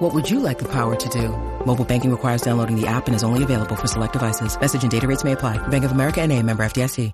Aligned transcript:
What 0.00 0.14
would 0.14 0.30
you 0.30 0.40
like 0.40 0.58
the 0.58 0.64
power 0.64 0.96
to 0.96 1.08
do? 1.10 1.28
Mobile 1.66 1.84
banking 1.84 2.10
requires 2.10 2.40
downloading 2.40 2.74
the 2.74 2.86
app 2.86 3.06
and 3.06 3.14
is 3.14 3.22
only 3.22 3.42
available 3.42 3.76
for 3.76 3.86
select 3.86 4.14
devices. 4.14 4.58
Message 4.58 4.82
and 4.82 4.90
data 4.90 5.06
rates 5.06 5.24
may 5.24 5.32
apply. 5.32 5.58
Bank 5.68 5.84
of 5.84 5.92
America 5.92 6.22
and 6.22 6.32
a 6.32 6.42
member 6.42 6.64
FDIC. 6.64 7.12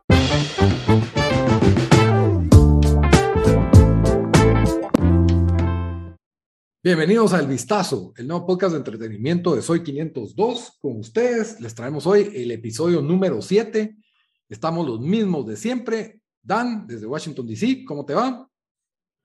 Bienvenidos 6.80 7.32
a 7.32 7.40
El 7.40 7.48
Vistazo, 7.48 8.12
el 8.16 8.28
nuevo 8.28 8.46
podcast 8.46 8.74
de 8.74 8.78
entretenimiento 8.78 9.56
de 9.56 9.62
Soy 9.62 9.82
502. 9.82 10.78
Con 10.80 11.00
ustedes 11.00 11.60
les 11.60 11.74
traemos 11.74 12.06
hoy 12.06 12.30
el 12.36 12.52
episodio 12.52 13.02
número 13.02 13.42
7. 13.42 13.96
Estamos 14.48 14.86
los 14.86 15.00
mismos 15.00 15.44
de 15.44 15.56
siempre. 15.56 16.20
Dan, 16.40 16.86
desde 16.86 17.06
Washington, 17.06 17.48
D.C., 17.48 17.84
¿cómo 17.84 18.04
te 18.04 18.14
va? 18.14 18.48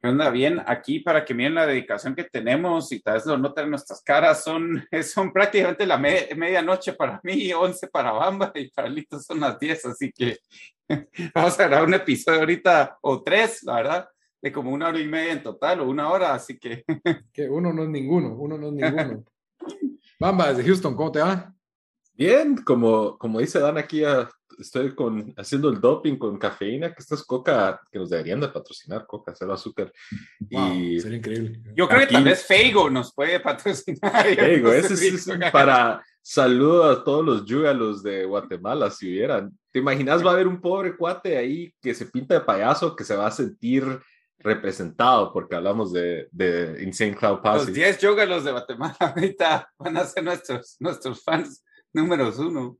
Anda 0.03 0.31
bien, 0.31 0.59
aquí 0.65 0.99
para 0.99 1.23
que 1.23 1.33
miren 1.35 1.53
la 1.53 1.67
dedicación 1.67 2.15
que 2.15 2.23
tenemos 2.23 2.91
y 2.91 3.01
tal 3.01 3.15
vez 3.15 3.25
lo 3.27 3.37
noten 3.37 3.69
nuestras 3.69 4.01
caras, 4.01 4.43
son, 4.43 4.83
son 5.03 5.31
prácticamente 5.31 5.85
la 5.85 5.99
medianoche 5.99 6.93
para 6.93 7.19
mí, 7.23 7.53
11 7.53 7.87
para 7.87 8.11
Bamba 8.11 8.51
y 8.55 8.69
para 8.71 8.89
Lito 8.89 9.19
son 9.19 9.39
las 9.39 9.59
10, 9.59 9.85
así 9.85 10.11
que 10.11 10.39
vamos 11.35 11.59
a 11.59 11.67
grabar 11.67 11.87
un 11.87 11.93
episodio 11.93 12.39
ahorita 12.39 12.97
o 13.01 13.21
tres, 13.21 13.61
la 13.61 13.75
verdad, 13.75 14.09
de 14.41 14.51
como 14.51 14.71
una 14.71 14.87
hora 14.87 14.99
y 14.99 15.07
media 15.07 15.33
en 15.33 15.43
total 15.43 15.81
o 15.81 15.87
una 15.87 16.09
hora, 16.09 16.33
así 16.33 16.57
que... 16.57 16.83
que 17.31 17.47
uno 17.47 17.71
no 17.71 17.83
es 17.83 17.89
ninguno, 17.89 18.29
uno 18.33 18.57
no 18.57 18.67
es 18.67 18.73
ninguno. 18.73 19.23
Bamba, 20.19 20.51
desde 20.51 20.63
Houston, 20.67 20.95
¿cómo 20.95 21.11
te 21.11 21.19
va? 21.19 21.53
Bien, 22.13 22.55
como, 22.57 23.19
como 23.19 23.39
dice 23.39 23.59
Dan 23.59 23.77
aquí, 23.77 24.03
ah, 24.03 24.27
estoy 24.61 24.95
con, 24.95 25.33
haciendo 25.37 25.69
el 25.69 25.79
doping 25.79 26.17
con 26.17 26.37
cafeína, 26.37 26.93
que 26.93 27.01
esto 27.01 27.15
es 27.15 27.23
coca, 27.23 27.81
que 27.91 27.99
nos 27.99 28.09
deberían 28.09 28.39
de 28.39 28.47
patrocinar, 28.47 29.05
coca, 29.05 29.33
cero 29.35 29.53
azúcar. 29.53 29.91
y 30.49 30.99
sería 30.99 31.17
increíble. 31.17 31.61
Yo 31.75 31.87
creo 31.87 32.01
que 32.01 32.13
tal 32.13 32.23
vez 32.23 32.43
Feigo 32.45 32.89
nos 32.89 33.13
puede 33.13 33.39
patrocinar. 33.39 34.25
Feigo, 34.35 34.71
ese 34.71 34.93
es 34.93 35.27
para 35.51 36.03
saludo 36.21 36.85
a 36.85 37.03
todos 37.03 37.25
los 37.25 37.45
yugalos 37.45 38.03
de 38.03 38.25
Guatemala, 38.25 38.89
si 38.91 39.09
hubieran. 39.09 39.51
¿Te 39.71 39.79
imaginas 39.79 40.25
va 40.25 40.31
a 40.31 40.33
haber 40.33 40.47
un 40.47 40.61
pobre 40.61 40.95
cuate 40.95 41.37
ahí 41.37 41.73
que 41.81 41.93
se 41.93 42.05
pinta 42.05 42.35
de 42.35 42.41
payaso, 42.41 42.95
que 42.95 43.03
se 43.03 43.15
va 43.15 43.27
a 43.27 43.31
sentir 43.31 43.99
representado, 44.43 45.31
porque 45.31 45.55
hablamos 45.55 45.93
de, 45.93 46.27
de 46.31 46.83
Insane 46.83 47.15
Cloud 47.15 47.41
Pass. 47.41 47.65
Los 47.65 47.73
10 47.73 47.99
yugalos 47.99 48.43
de 48.43 48.51
Guatemala 48.51 48.95
ahorita 48.99 49.71
van 49.77 49.97
a 49.97 50.05
ser 50.05 50.23
nuestros, 50.23 50.75
nuestros 50.79 51.23
fans 51.23 51.63
números 51.93 52.39
uno. 52.39 52.77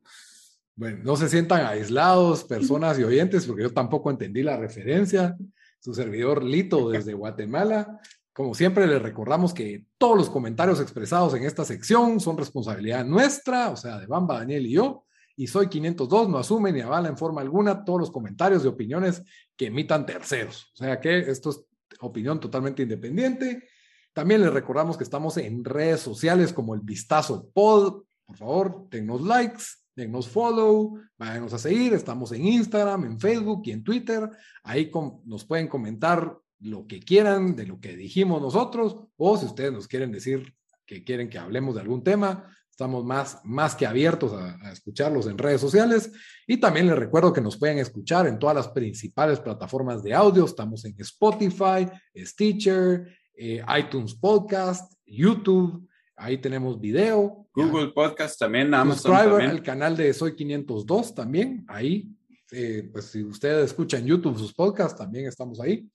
Bueno, 0.75 1.00
no 1.03 1.16
se 1.16 1.30
sientan 1.30 1.66
aislados, 1.66 2.44
personas 2.44 2.97
y 2.97 3.03
oyentes, 3.03 3.45
porque 3.45 3.64
yo 3.64 3.73
tampoco 3.73 4.09
entendí 4.09 4.41
la 4.44 4.58
referencia. 4.58 5.38
Su 5.80 5.94
servidor 5.94 6.44
Lito 6.44 6.89
desde 6.89 7.13
Guatemala. 7.13 8.00
Como 8.33 8.53
siempre, 8.53 8.88
les 8.88 9.02
recordamos 9.02 9.53
que 9.53 9.86
todos 9.97 10.17
los 10.17 10.30
comentarios 10.30 10.80
expresados 10.80 11.33
en 11.33 11.44
esta 11.44 11.66
sección 11.66 12.19
son 12.19 12.38
responsabilidad 12.38 13.05
nuestra, 13.05 13.69
o 13.69 13.75
sea, 13.75 14.00
de 14.00 14.08
Bamba, 14.08 14.39
Daniel 14.39 14.66
y 14.66 14.73
yo. 14.73 15.05
Y 15.36 15.47
soy 15.47 15.67
502, 15.67 16.30
no 16.30 16.38
asume 16.38 16.72
ni 16.72 16.81
avala 16.81 17.09
en 17.09 17.17
forma 17.17 17.41
alguna 17.41 17.83
todos 17.83 18.00
los 18.00 18.11
comentarios 18.11 18.63
y 18.63 18.67
opiniones 18.67 19.23
que 19.58 19.67
emitan 19.67 20.06
terceros. 20.06 20.72
O 20.73 20.78
sea 20.78 21.00
que 21.00 21.19
esto 21.19 21.50
es 21.50 21.66
opinión 22.00 22.39
totalmente 22.39 22.83
independiente. 22.83 23.67
También 24.13 24.41
les 24.41 24.53
recordamos 24.53 24.97
que 24.97 25.03
estamos 25.03 25.38
en 25.38 25.63
redes 25.63 26.01
sociales 26.01 26.53
como 26.53 26.75
el 26.75 26.81
Vistazo 26.81 27.50
Pod. 27.53 28.03
Por 28.25 28.38
favor, 28.38 28.88
denos 28.90 29.22
likes, 29.22 29.63
denos 29.96 30.28
follow, 30.28 31.00
váyanos 31.18 31.53
a 31.53 31.57
seguir. 31.57 31.94
Estamos 31.94 32.31
en 32.31 32.47
Instagram, 32.47 33.06
en 33.06 33.19
Facebook 33.19 33.62
y 33.66 33.72
en 33.72 33.84
Twitter. 33.84 34.29
Ahí 34.63 34.91
nos 35.25 35.46
pueden 35.46 35.68
comentar 35.68 36.38
lo 36.59 36.85
que 36.88 37.00
quieran 37.00 37.56
de 37.56 37.66
lo 37.66 37.79
que 37.79 37.96
dijimos 37.96 38.41
nosotros 38.41 38.96
o 39.18 39.38
si 39.38 39.46
ustedes 39.46 39.74
nos 39.74 39.88
quieren 39.88 40.12
decir 40.12 40.53
que 40.85 41.03
quieren 41.03 41.29
que 41.29 41.40
hablemos 41.40 41.75
de 41.75 41.81
algún 41.81 42.03
tema, 42.03 42.46
estamos 42.69 43.06
más, 43.06 43.40
más 43.44 43.75
que 43.75 43.85
abiertos 43.85 44.34
a, 44.34 44.72
escucharlos 44.72 45.28
en 45.28 45.38
redes 45.38 45.62
sociales. 45.62 46.12
Y 46.47 46.58
también 46.58 46.88
les 46.88 46.97
recuerdo 46.97 47.31
que 47.31 47.41
nos 47.41 47.58
pueden 47.58 47.78
escuchar 47.78 48.28
en 48.28 48.40
todas 48.40 48.56
las 48.56 48.68
principales 48.69 49.40
plataformas 49.40 50.03
de 50.03 50.13
audio. 50.13 50.46
Estamos 50.46 50.84
en 50.85 50.96
Spotify, 50.97 51.88
Stitcher, 52.16 53.08
eh, 53.35 53.63
iTunes 53.78 54.16
Podcast, 54.16 54.94
YouTube. 55.06 55.88
Ahí 56.22 56.38
tenemos 56.38 56.80
video. 56.80 57.48
Google 57.52 57.94
Podcast 57.94 58.38
también, 58.38 58.72
Amazon 58.76 59.12
también. 59.12 59.50
al 59.50 59.64
canal 59.64 59.98
de 59.98 60.14
Soy 60.14 60.36
502 60.36 61.16
también. 61.16 61.66
Ahí, 61.68 62.09
eh, 62.52 62.88
pues 62.94 63.06
si 63.06 63.24
ustedes 63.24 63.66
escuchan 63.66 64.06
YouTube 64.06 64.38
sus 64.38 64.54
podcasts, 64.54 65.00
también 65.00 65.26
estamos 65.26 65.59
ahí. 65.59 65.90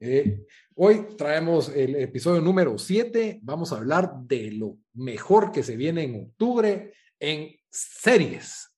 Eh, 0.00 0.40
hoy 0.74 1.06
traemos 1.16 1.68
el 1.68 1.94
episodio 1.94 2.40
número 2.40 2.76
7. 2.76 3.38
Vamos 3.40 3.72
a 3.72 3.76
hablar 3.76 4.12
de 4.24 4.50
lo 4.50 4.78
mejor 4.94 5.52
que 5.52 5.62
se 5.62 5.76
viene 5.76 6.02
en 6.02 6.24
octubre 6.24 6.92
en 7.20 7.54
series. 7.70 8.68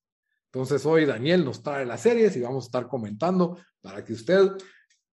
Entonces 0.53 0.85
hoy 0.85 1.07
Daniel 1.07 1.47
nos 1.47 1.63
trae 1.63 1.87
las 1.87 2.03
series 2.03 2.37
y 2.37 2.43
vamos 2.43 2.65
a 2.65 2.69
estar 2.69 2.89
comentando 2.89 3.59
para 3.81 4.05
que 4.05 4.13
usted 4.13 4.51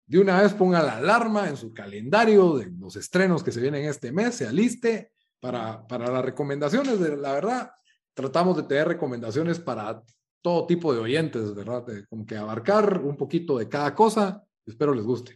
de 0.06 0.18
una 0.18 0.42
vez 0.42 0.54
ponga 0.54 0.82
la 0.82 0.96
alarma 0.96 1.50
en 1.50 1.58
su 1.58 1.74
calendario 1.74 2.58
de 2.58 2.72
los 2.72 2.96
estrenos 2.96 3.44
que 3.44 3.52
se 3.52 3.60
vienen 3.60 3.84
este 3.84 4.14
mes, 4.14 4.36
se 4.36 4.48
aliste 4.48 5.12
para, 5.40 5.86
para 5.88 6.12
las 6.12 6.24
recomendaciones. 6.24 7.00
De, 7.00 7.18
la 7.18 7.34
verdad, 7.34 7.72
tratamos 8.14 8.58
de 8.58 8.64
tener 8.64 8.88
recomendaciones 8.88 9.60
para 9.60 10.02
todo 10.42 10.66
tipo 10.66 10.94
de 10.94 11.00
oyentes, 11.00 11.54
¿verdad? 11.54 11.84
como 12.10 12.26
que 12.26 12.38
abarcar 12.38 13.00
un 13.00 13.18
poquito 13.18 13.58
de 13.58 13.68
cada 13.68 13.94
cosa. 13.94 14.44
Espero 14.66 14.94
les 14.94 15.06
guste. 15.06 15.36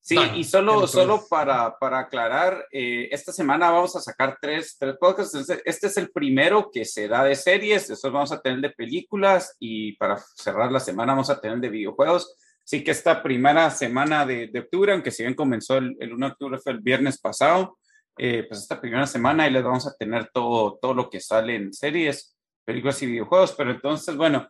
Sí, 0.00 0.18
y 0.34 0.44
solo, 0.44 0.86
solo 0.86 1.24
para, 1.30 1.78
para 1.78 2.00
aclarar, 2.00 2.66
eh, 2.70 3.08
esta 3.10 3.32
semana 3.32 3.70
vamos 3.70 3.96
a 3.96 4.00
sacar 4.00 4.36
tres, 4.38 4.76
tres 4.78 4.96
podcasts. 5.00 5.48
Este 5.64 5.86
es 5.86 5.96
el 5.96 6.10
primero 6.10 6.70
que 6.70 6.84
se 6.84 7.08
da 7.08 7.24
de 7.24 7.34
series, 7.34 7.88
después 7.88 8.12
vamos 8.12 8.30
a 8.30 8.38
tener 8.42 8.60
de 8.60 8.68
películas 8.68 9.56
y 9.58 9.96
para 9.96 10.18
cerrar 10.36 10.70
la 10.70 10.80
semana 10.80 11.14
vamos 11.14 11.30
a 11.30 11.40
tener 11.40 11.58
de 11.58 11.70
videojuegos. 11.70 12.36
Así 12.62 12.84
que 12.84 12.90
esta 12.90 13.22
primera 13.22 13.70
semana 13.70 14.26
de, 14.26 14.48
de 14.48 14.58
octubre, 14.58 14.92
aunque 14.92 15.10
si 15.10 15.22
bien 15.22 15.34
comenzó 15.34 15.78
el, 15.78 15.96
el 15.98 16.12
1 16.12 16.26
de 16.26 16.32
octubre, 16.32 16.58
fue 16.58 16.72
el 16.72 16.80
viernes 16.80 17.18
pasado, 17.18 17.78
eh, 18.16 18.44
pues 18.48 18.60
esta 18.60 18.80
primera 18.80 19.06
semana 19.06 19.46
y 19.46 19.50
les 19.50 19.62
vamos 19.62 19.86
a 19.86 19.94
tener 19.96 20.30
todo, 20.32 20.78
todo 20.80 20.94
lo 20.94 21.10
que 21.10 21.20
sale 21.20 21.56
en 21.56 21.72
series, 21.72 22.36
películas 22.64 23.02
y 23.02 23.06
videojuegos. 23.06 23.52
Pero 23.52 23.70
entonces, 23.70 24.16
bueno, 24.16 24.48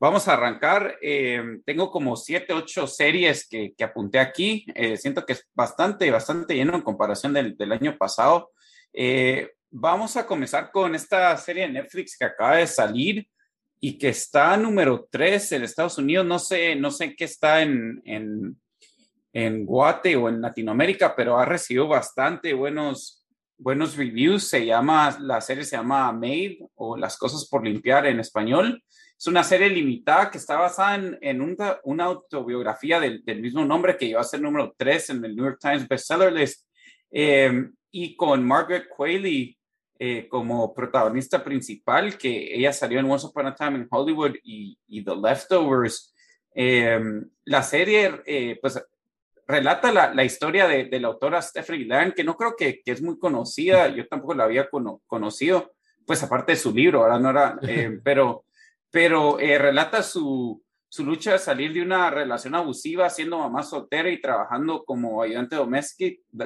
Vamos 0.00 0.28
a 0.28 0.34
arrancar. 0.34 0.98
Eh, 1.00 1.42
tengo 1.64 1.90
como 1.90 2.16
siete, 2.16 2.52
ocho 2.52 2.86
series 2.86 3.48
que, 3.48 3.74
que 3.74 3.84
apunté 3.84 4.18
aquí. 4.18 4.66
Eh, 4.74 4.96
siento 4.96 5.24
que 5.24 5.34
es 5.34 5.48
bastante, 5.54 6.10
bastante 6.10 6.54
lleno 6.54 6.74
en 6.74 6.82
comparación 6.82 7.32
del, 7.32 7.56
del 7.56 7.72
año 7.72 7.96
pasado. 7.96 8.50
Eh, 8.92 9.52
vamos 9.70 10.16
a 10.16 10.26
comenzar 10.26 10.70
con 10.72 10.94
esta 10.94 11.36
serie 11.36 11.62
de 11.62 11.72
Netflix 11.72 12.18
que 12.18 12.24
acaba 12.26 12.56
de 12.56 12.66
salir 12.66 13.26
y 13.80 13.96
que 13.96 14.10
está 14.10 14.56
número 14.56 15.08
tres 15.10 15.52
en 15.52 15.62
Estados 15.62 15.96
Unidos. 15.96 16.26
No 16.26 16.38
sé, 16.38 16.76
no 16.76 16.90
sé 16.90 17.14
qué 17.14 17.24
está 17.24 17.62
en, 17.62 18.02
en, 18.04 18.60
en 19.34 19.66
Guate 19.66 20.14
o 20.14 20.28
en 20.28 20.40
Latinoamérica, 20.40 21.14
pero 21.16 21.36
ha 21.36 21.44
recibido 21.44 21.88
bastante 21.88 22.54
buenos, 22.54 23.26
buenos 23.58 23.96
reviews. 23.96 24.48
Se 24.48 24.64
llama, 24.64 25.16
la 25.20 25.40
serie 25.40 25.64
se 25.64 25.76
llama 25.76 26.10
Made 26.12 26.60
o 26.76 26.96
Las 26.96 27.18
cosas 27.18 27.46
por 27.48 27.64
limpiar 27.64 28.06
en 28.06 28.20
español. 28.20 28.82
Es 29.18 29.26
una 29.26 29.42
serie 29.42 29.68
limitada 29.68 30.30
que 30.30 30.38
está 30.38 30.56
basada 30.56 30.94
en, 30.94 31.18
en 31.20 31.40
una, 31.40 31.78
una, 31.82 32.04
autobiografía 32.04 33.00
del, 33.00 33.24
del, 33.24 33.42
mismo 33.42 33.64
nombre 33.64 33.96
que 33.96 34.06
iba 34.06 34.20
a 34.20 34.24
ser 34.24 34.40
número 34.40 34.72
3 34.76 35.10
en 35.10 35.24
el 35.24 35.34
New 35.34 35.44
York 35.46 35.58
Times 35.60 35.88
Bestseller 35.88 36.32
List 36.32 36.68
eh, 37.10 37.70
y 37.90 38.14
con 38.14 38.46
Margaret 38.46 38.86
Qualley 38.88 39.56
eh, 39.98 40.28
como 40.28 40.72
protagonista 40.72 41.42
principal, 41.42 42.16
que 42.16 42.54
ella 42.54 42.72
salió 42.72 43.00
en 43.00 43.10
Once 43.10 43.26
Upon 43.26 43.46
a 43.46 43.54
Time 43.54 43.78
in 43.78 43.88
Hollywood 43.90 44.36
y, 44.44 44.78
y 44.86 45.04
The 45.04 45.16
Leftovers. 45.16 46.14
Eh, 46.54 47.00
la 47.44 47.62
serie, 47.62 48.22
eh, 48.26 48.58
pues, 48.60 48.80
relata 49.46 49.92
la, 49.92 50.14
la 50.14 50.24
historia 50.24 50.66
de, 50.66 50.84
de, 50.84 51.00
la 51.00 51.08
autora 51.08 51.42
Stephanie 51.42 51.86
Lang, 51.86 52.14
que 52.14 52.24
no 52.24 52.36
creo 52.36 52.54
que, 52.56 52.80
que, 52.82 52.92
es 52.92 53.02
muy 53.02 53.18
conocida, 53.18 53.88
yo 53.88 54.06
tampoco 54.08 54.34
la 54.34 54.44
había 54.44 54.68
cono, 54.68 55.02
conocido, 55.06 55.74
pues 56.06 56.22
aparte 56.22 56.52
de 56.52 56.58
su 56.58 56.72
libro, 56.72 57.02
ahora 57.02 57.18
no 57.18 57.30
era, 57.30 57.58
eh, 57.62 57.98
pero 58.02 58.44
pero 58.90 59.40
eh, 59.40 59.58
relata 59.58 60.04
su, 60.04 60.62
su, 60.88 61.04
lucha 61.04 61.32
de 61.32 61.40
salir 61.40 61.72
de 61.72 61.82
una 61.82 62.10
relación 62.10 62.54
abusiva 62.54 63.10
siendo 63.10 63.38
mamá 63.38 63.64
soltera 63.64 64.08
y 64.08 64.20
trabajando 64.20 64.84
como 64.84 65.20
ayudante 65.20 65.56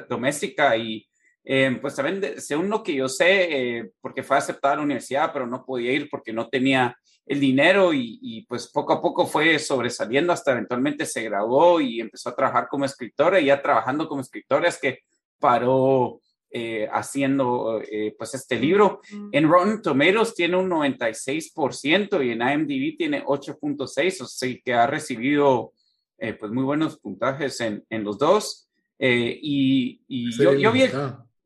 doméstica 0.08 0.74
y 0.76 1.06
Eh, 1.50 1.78
pues 1.80 1.94
también, 1.94 2.38
según 2.42 2.68
lo 2.68 2.82
que 2.82 2.94
yo 2.94 3.08
sé, 3.08 3.78
eh, 3.78 3.90
porque 4.02 4.22
fue 4.22 4.36
aceptada 4.36 4.74
a 4.74 4.76
la 4.76 4.82
universidad, 4.82 5.32
pero 5.32 5.46
no 5.46 5.64
podía 5.64 5.92
ir 5.92 6.08
porque 6.10 6.30
no 6.30 6.46
tenía 6.48 6.94
el 7.28 7.40
dinero 7.40 7.92
y, 7.92 8.44
pues 8.48 8.68
poco 8.68 8.92
a 8.92 9.02
poco 9.02 9.26
fue 9.26 9.58
sobresaliendo 9.58 10.32
hasta 10.32 10.52
eventualmente 10.52 11.04
se 11.06 11.22
graduó 11.22 11.80
y 11.80 12.00
empezó 12.00 12.30
a 12.30 12.36
trabajar 12.36 12.68
como 12.68 12.84
escritora 12.84 13.38
y 13.38 13.46
ya 13.46 13.60
trabajando 13.60 14.08
como 14.08 14.22
escritora 14.22 14.68
es 14.68 14.78
que 14.78 15.00
paró 15.38 16.20
eh, 16.50 16.88
haciendo 16.90 17.82
pues 18.16 18.34
este 18.34 18.58
libro. 18.58 19.00
En 19.32 19.48
Rotten 19.48 19.82
Tomatoes 19.82 20.34
tiene 20.34 20.56
un 20.56 20.70
96% 20.70 22.24
y 22.24 22.30
en 22.30 22.42
IMDb 22.42 22.96
tiene 22.96 23.24
8.6, 23.24 24.22
o 24.22 24.26
sea 24.26 24.58
que 24.64 24.74
ha 24.74 24.86
recibido 24.86 25.72
pues 26.16 26.50
muy 26.50 26.64
buenos 26.64 26.98
puntajes 26.98 27.60
en, 27.60 27.84
en 27.90 28.04
los 28.04 28.18
dos. 28.18 28.68
y, 28.98 30.00
y 30.08 30.32
yo, 30.32 30.54
yo, 30.54 30.72
vi 30.72 30.82
el, 30.82 30.92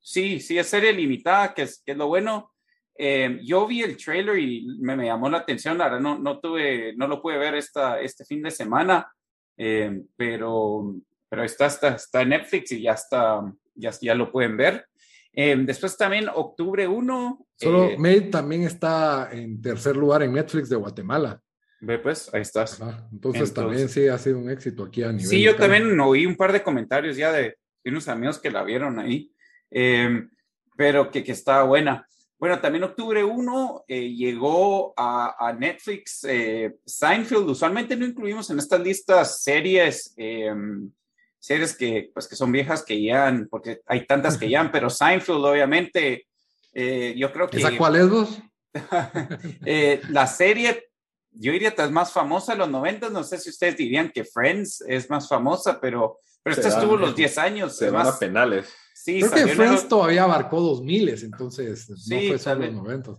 Sí, 0.02 0.40
sí, 0.40 0.58
es 0.58 0.66
serie 0.66 0.92
limitada, 0.92 1.54
que 1.54 1.62
es, 1.62 1.80
que 1.84 1.92
es 1.92 1.98
lo 1.98 2.08
bueno. 2.08 2.51
Eh, 2.96 3.40
yo 3.42 3.66
vi 3.66 3.82
el 3.82 3.96
trailer 3.96 4.38
y 4.38 4.66
me, 4.80 4.96
me, 4.96 5.06
llamó 5.06 5.28
la 5.28 5.38
atención. 5.38 5.80
Ahora 5.80 5.98
no, 5.98 6.18
no 6.18 6.40
tuve, 6.40 6.94
no 6.96 7.08
lo 7.08 7.20
pude 7.20 7.38
ver 7.38 7.54
esta, 7.54 8.00
este 8.00 8.24
fin 8.24 8.42
de 8.42 8.50
semana, 8.50 9.10
eh, 9.56 10.02
pero, 10.16 10.94
pero 11.28 11.44
está, 11.44 11.66
está, 11.66 11.96
está 11.96 12.22
en 12.22 12.30
Netflix 12.30 12.72
y 12.72 12.82
ya 12.82 12.92
está, 12.92 13.40
ya, 13.74 13.90
ya 14.00 14.14
lo 14.14 14.30
pueden 14.30 14.56
ver. 14.56 14.86
Eh, 15.32 15.56
después 15.64 15.96
también 15.96 16.28
octubre 16.32 16.86
1. 16.86 17.46
Solo 17.56 17.98
Made 17.98 18.22
también 18.22 18.62
está 18.62 19.30
en 19.32 19.60
tercer 19.62 19.96
lugar 19.96 20.22
en 20.22 20.32
Netflix 20.32 20.68
de 20.68 20.76
Guatemala. 20.76 21.40
Ve, 21.80 21.98
pues, 21.98 22.32
ahí 22.32 22.42
estás. 22.42 22.80
Entonces, 23.10 23.52
también 23.52 23.88
sí 23.88 24.06
ha 24.06 24.16
sido 24.16 24.38
un 24.38 24.50
éxito 24.50 24.84
aquí 24.84 25.02
a 25.02 25.08
nivel. 25.08 25.26
Sí, 25.26 25.42
yo 25.42 25.56
también 25.56 25.98
oí 25.98 26.26
un 26.26 26.36
par 26.36 26.52
de 26.52 26.62
comentarios 26.62 27.16
ya 27.16 27.32
de, 27.32 27.56
de 27.82 27.90
unos 27.90 28.06
amigos 28.06 28.38
que 28.38 28.52
la 28.52 28.62
vieron 28.62 29.00
ahí. 29.00 29.32
Em, 29.68 30.30
pero 30.76 31.10
que, 31.10 31.24
que 31.24 31.32
estaba 31.32 31.64
buena. 31.64 32.06
Bueno, 32.42 32.60
también 32.60 32.82
octubre 32.82 33.22
1 33.22 33.84
eh, 33.86 34.08
llegó 34.16 34.94
a, 34.96 35.36
a 35.38 35.52
Netflix 35.52 36.24
eh, 36.24 36.74
Seinfeld. 36.84 37.48
Usualmente 37.48 37.94
no 37.94 38.04
incluimos 38.04 38.50
en 38.50 38.58
estas 38.58 38.80
listas 38.80 39.44
series, 39.44 40.12
em, 40.16 40.90
series 41.38 41.76
que, 41.76 42.10
pues, 42.12 42.26
que 42.26 42.34
son 42.34 42.50
viejas 42.50 42.82
que 42.82 43.00
ya, 43.00 43.32
porque 43.48 43.80
hay 43.86 44.06
tantas 44.06 44.36
que 44.36 44.50
ya, 44.50 44.68
pero 44.72 44.90
Seinfeld 44.90 45.44
obviamente, 45.44 46.26
eh, 46.72 47.14
yo 47.16 47.32
creo 47.32 47.48
que... 47.48 47.58
¿Esa 47.58 47.76
cuál 47.76 47.94
es 47.94 48.10
vos? 48.10 48.42
la 50.10 50.26
serie, 50.26 50.88
yo 51.30 51.52
diría 51.52 51.76
que 51.76 51.82
es 51.82 51.92
más 51.92 52.10
famosa 52.10 52.54
de 52.54 52.58
los 52.58 52.70
90, 52.70 53.10
no 53.10 53.22
sé 53.22 53.38
si 53.38 53.50
ustedes 53.50 53.76
dirían 53.76 54.10
que 54.10 54.24
Friends 54.24 54.80
es 54.88 55.08
más 55.08 55.28
famosa, 55.28 55.80
pero, 55.80 56.18
pero 56.42 56.56
esta 56.56 56.70
estuvo 56.70 56.96
los 56.96 57.14
10 57.14 57.38
años. 57.38 57.76
Se 57.76 57.88
van 57.88 58.08
a 58.08 58.18
penales. 58.18 58.81
Sí, 59.02 59.18
Creo 59.18 59.32
que 59.32 59.54
Friends 59.56 59.88
todavía 59.88 60.22
abarcó 60.22 60.60
2000, 60.60 61.08
entonces 61.24 61.90
no 62.08 62.20
fue 62.20 62.38
solo 62.38 62.66
los 62.66 62.74
90. 62.74 63.10
¿eh? 63.10 63.14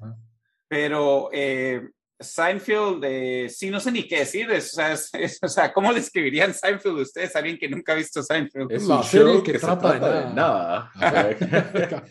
Pero 0.69 1.29
eh, 1.33 1.89
Seinfeld, 2.17 3.03
eh, 3.03 3.49
sí, 3.49 3.69
no 3.69 3.81
sé 3.81 3.91
ni 3.91 4.07
qué 4.07 4.19
decir. 4.19 4.49
o, 4.49 4.61
sea, 4.61 4.95
o, 5.41 5.47
sea, 5.49 5.73
¿cómo 5.73 5.91
le 5.91 5.99
escribirían 5.99 6.53
Seinfeld 6.53 6.99
ustedes? 6.99 7.35
Alguien 7.35 7.57
que 7.57 7.67
nunca 7.67 7.91
ha 7.91 7.95
visto 7.97 8.23
Seinfeld. 8.23 8.71
Es 8.71 8.87
un 8.87 9.03
show 9.03 9.43
que, 9.43 9.59
trata, 9.59 9.99
de 9.99 10.33
nada. 10.33 10.89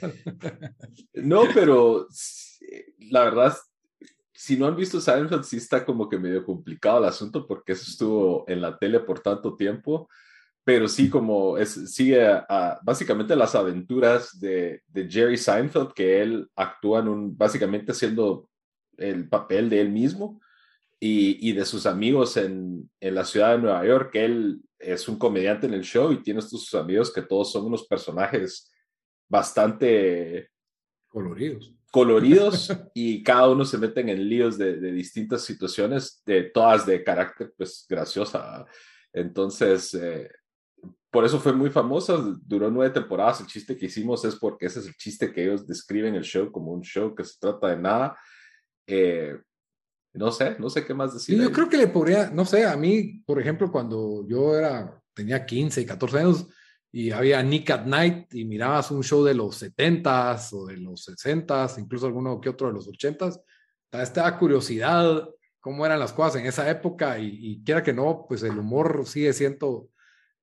no, 1.15 1.45
pero 1.55 2.09
la 2.99 3.25
verdad, 3.25 3.57
si 4.35 4.59
no 4.59 4.67
han 4.67 4.77
visto 4.77 5.01
Seinfeld, 5.01 5.45
sí 5.45 5.57
está 5.57 5.83
como 5.83 6.11
que 6.11 6.19
medio 6.19 6.45
complicado 6.45 6.99
el 6.99 7.07
asunto 7.07 7.47
porque 7.47 7.73
eso 7.73 7.91
estuvo 7.91 8.45
en 8.49 8.61
la 8.61 8.79
tele 8.79 9.01
por 9.01 9.21
tanto 9.21 9.57
tiempo 9.57 10.11
pero 10.65 10.89
sí 10.89 11.11
como 11.11 11.59
es, 11.59 11.93
sigue 11.93 12.25
a, 12.25 12.79
básicamente 12.83 13.35
las 13.35 13.55
aventuras 13.55 14.39
de, 14.39 14.83
de, 14.87 15.11
Jerry 15.11 15.37
Seinfeld, 15.37 15.93
que 15.93 16.23
él 16.23 16.49
actúa 16.55 17.01
en 17.01 17.09
un, 17.09 17.37
básicamente 17.37 17.93
haciendo 17.93 18.49
el 18.97 19.29
papel 19.29 19.69
de 19.69 19.81
él 19.81 19.91
mismo 19.91 20.41
y, 21.01 21.49
y 21.49 21.53
de 21.53 21.65
sus 21.65 21.87
amigos 21.87 22.37
en, 22.37 22.89
en, 23.01 23.15
la 23.15 23.25
ciudad 23.25 23.57
de 23.57 23.63
Nueva 23.63 23.85
York, 23.85 24.13
que 24.13 24.25
él 24.25 24.61
es 24.79 25.09
un 25.09 25.19
comediante 25.19 25.67
en 25.67 25.75
el 25.75 25.83
show 25.83 26.13
y 26.13 26.23
tiene 26.23 26.41
estos 26.41 26.65
sus 26.65 26.81
amigos 26.81 27.13
que 27.13 27.23
todos 27.23 27.51
son 27.51 27.67
unos 27.67 27.87
personajes 27.87 28.71
bastante 29.29 30.51
coloridos. 31.09 31.75
Coloridos 31.91 32.73
y 32.95 33.23
cada 33.25 33.49
uno 33.49 33.65
se 33.65 33.79
meten 33.79 34.09
en 34.11 34.29
líos 34.29 34.57
de, 34.57 34.77
de 34.77 34.93
distintas 34.93 35.43
situaciones, 35.43 36.23
de 36.25 36.45
todas 36.45 36.87
de 36.87 37.03
carácter 37.03 37.53
pues 37.57 37.85
graciosa. 37.89 38.65
Entonces, 39.13 39.93
eh, 39.95 40.31
por 41.11 41.25
eso 41.25 41.39
fue 41.39 41.53
muy 41.53 41.71
famosa, 41.71 42.17
duró 42.47 42.71
nueve 42.71 42.93
temporadas. 42.93 43.41
El 43.41 43.47
chiste 43.47 43.77
que 43.77 43.87
hicimos 43.87 44.25
es 44.25 44.35
porque 44.37 44.67
ese 44.67 44.81
es 44.81 44.87
el 44.87 44.95
chiste 44.95 45.31
que 45.31 45.45
ellos 45.45 45.67
describen 45.67 46.15
el 46.15 46.23
show 46.23 46.51
como 46.51 46.73
un 46.73 46.83
show 46.83 47.15
que 47.15 47.23
se 47.23 47.39
trata 47.39 47.69
de 47.69 47.77
nada. 47.77 48.17
Eh, 48.87 49.37
no 50.15 50.33
sé, 50.33 50.57
no 50.59 50.71
sé 50.71 50.85
qué 50.85 50.95
más 50.95 51.13
decir. 51.13 51.41
yo 51.41 51.53
creo 51.53 51.69
que 51.69 51.77
le 51.77 51.89
podría, 51.89 52.31
no 52.31 52.45
sé, 52.45 52.65
a 52.65 52.77
mí, 52.77 53.23
por 53.27 53.39
ejemplo, 53.39 53.71
cuando 53.71 54.27
yo 54.27 54.57
era, 54.57 55.01
tenía 55.15 55.45
15 55.45 55.83
y 55.83 55.87
14 55.87 56.19
años 56.19 56.49
y 56.91 57.11
había 57.11 57.43
Nick 57.43 57.71
at 57.71 57.85
Night 57.85 58.35
y 58.35 58.45
mirabas 58.45 58.91
un 58.91 59.03
show 59.03 59.23
de 59.23 59.35
los 59.35 59.63
70s 59.63 60.53
o 60.53 60.67
de 60.67 60.79
los 60.79 61.07
60s, 61.09 61.79
incluso 61.79 62.07
alguno 62.07 62.41
que 62.41 62.49
otro 62.49 62.69
de 62.69 62.75
los 62.75 62.89
80s, 62.89 63.41
esta 63.93 64.39
curiosidad 64.39 65.29
cómo 65.61 65.87
eran 65.87 66.01
las 66.01 66.13
cosas 66.13 66.41
en 66.41 66.47
esa 66.47 66.69
época 66.69 67.19
y, 67.19 67.39
y 67.41 67.63
quiera 67.63 67.83
que 67.83 67.93
no, 67.93 68.25
pues 68.29 68.43
el 68.43 68.59
humor 68.59 69.05
sigue 69.07 69.33
siendo 69.33 69.92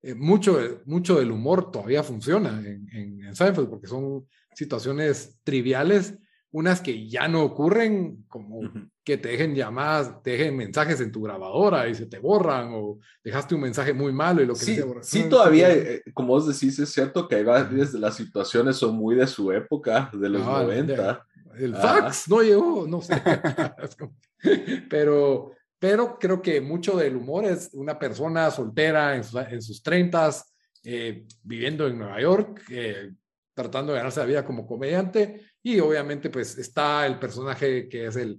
eh, 0.02 0.14
mucho, 0.14 0.80
mucho 0.86 1.18
del 1.18 1.30
humor 1.30 1.70
todavía 1.70 2.02
funciona 2.02 2.62
en, 2.64 2.88
en, 2.92 3.34
Seinfeld, 3.34 3.68
porque 3.68 3.86
son 3.86 4.26
situaciones 4.54 5.38
triviales, 5.44 6.18
unas 6.52 6.80
que 6.80 7.08
ya 7.08 7.28
no 7.28 7.44
ocurren, 7.44 8.24
como 8.26 8.60
que 9.04 9.18
te 9.18 9.28
dejen 9.28 9.54
llamadas, 9.54 10.22
te 10.22 10.32
dejen 10.32 10.56
mensajes 10.56 11.00
en 11.00 11.12
tu 11.12 11.22
grabadora 11.22 11.86
y 11.88 11.94
se 11.94 12.06
te 12.06 12.18
borran, 12.18 12.70
o 12.72 12.98
dejaste 13.22 13.54
un 13.54 13.60
mensaje 13.60 13.92
muy 13.92 14.12
malo 14.12 14.42
y 14.42 14.46
lo 14.46 14.54
que 14.54 14.60
sí, 14.60 14.76
se 14.76 14.84
Sí, 15.02 15.28
todavía, 15.28 15.72
eh, 15.72 16.02
como 16.12 16.28
vos 16.28 16.48
decís, 16.48 16.78
es 16.78 16.88
cierto 16.88 17.28
que 17.28 17.36
hay 17.36 17.44
varias 17.44 17.92
de 17.92 18.00
las 18.00 18.16
situaciones 18.16 18.76
son 18.76 18.96
muy 18.96 19.14
de 19.14 19.26
su 19.26 19.52
época, 19.52 20.10
de 20.12 20.28
los 20.28 20.44
90. 20.44 21.26
el 21.56 21.76
fax 21.76 22.28
no 22.28 22.42
llegó, 22.42 22.86
no 22.88 23.00
sé. 23.00 23.14
pero, 24.90 25.52
pero 25.80 26.18
creo 26.18 26.42
que 26.42 26.60
mucho 26.60 26.96
del 26.96 27.16
humor 27.16 27.46
es 27.46 27.70
una 27.72 27.98
persona 27.98 28.50
soltera 28.50 29.16
en 29.16 29.62
sus, 29.62 29.82
treintas, 29.82 30.54
eh, 30.84 31.24
viviendo 31.42 31.88
en 31.88 31.98
Nueva 31.98 32.20
York, 32.20 32.62
eh, 32.70 33.10
tratando 33.54 33.92
de 33.92 33.98
ganarse 33.98 34.20
la 34.20 34.26
vida 34.26 34.44
como 34.44 34.66
comediante, 34.66 35.40
y 35.62 35.80
obviamente 35.80 36.28
pues 36.28 36.58
está 36.58 37.06
el 37.06 37.18
personaje 37.18 37.88
que 37.88 38.06
es 38.06 38.16
el, 38.16 38.38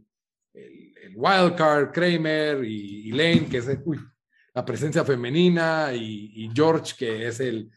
el, 0.54 1.14
wildcard, 1.16 1.92
Kramer, 1.92 2.64
y, 2.64 3.10
Elaine, 3.10 3.50
que 3.50 3.58
es 3.58 3.68
la 4.54 4.64
presencia 4.64 5.04
femenina, 5.04 5.92
y, 5.96 6.48
George, 6.54 6.94
que 6.96 7.28
es 7.28 7.40
el, 7.40 7.72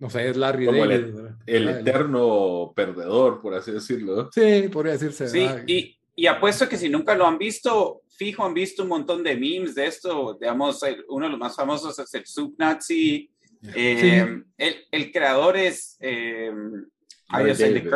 no 0.00 0.10
sé, 0.10 0.30
es 0.30 0.36
Larry 0.36 0.66
David. 0.66 1.16
El, 1.46 1.68
eterno 1.68 2.72
perdedor, 2.74 3.40
por 3.40 3.54
así 3.54 3.70
decirlo. 3.70 4.30
Sí, 4.32 4.68
podría 4.68 4.94
decirse. 4.94 5.28
Sí, 5.28 5.46
y, 5.68 5.96
y 6.16 6.26
apuesto 6.26 6.68
que 6.68 6.76
si 6.76 6.88
nunca 6.88 7.14
lo 7.14 7.24
han 7.26 7.38
visto, 7.38 8.02
fijo, 8.20 8.44
han 8.44 8.52
visto 8.52 8.82
un 8.82 8.90
montón 8.90 9.22
de 9.22 9.34
memes 9.34 9.74
de 9.74 9.86
esto. 9.86 10.36
Digamos, 10.38 10.82
uno 11.08 11.24
de 11.24 11.30
los 11.30 11.38
más 11.38 11.56
famosos 11.56 11.98
es 11.98 12.12
el 12.12 12.26
Subnazi. 12.26 13.30
Eh, 13.74 14.42
el, 14.58 14.86
el, 14.90 15.10
creador 15.10 15.56
es. 15.56 15.96
Eh, 16.00 16.52
Larry, 17.32 17.54
David. 17.54 17.90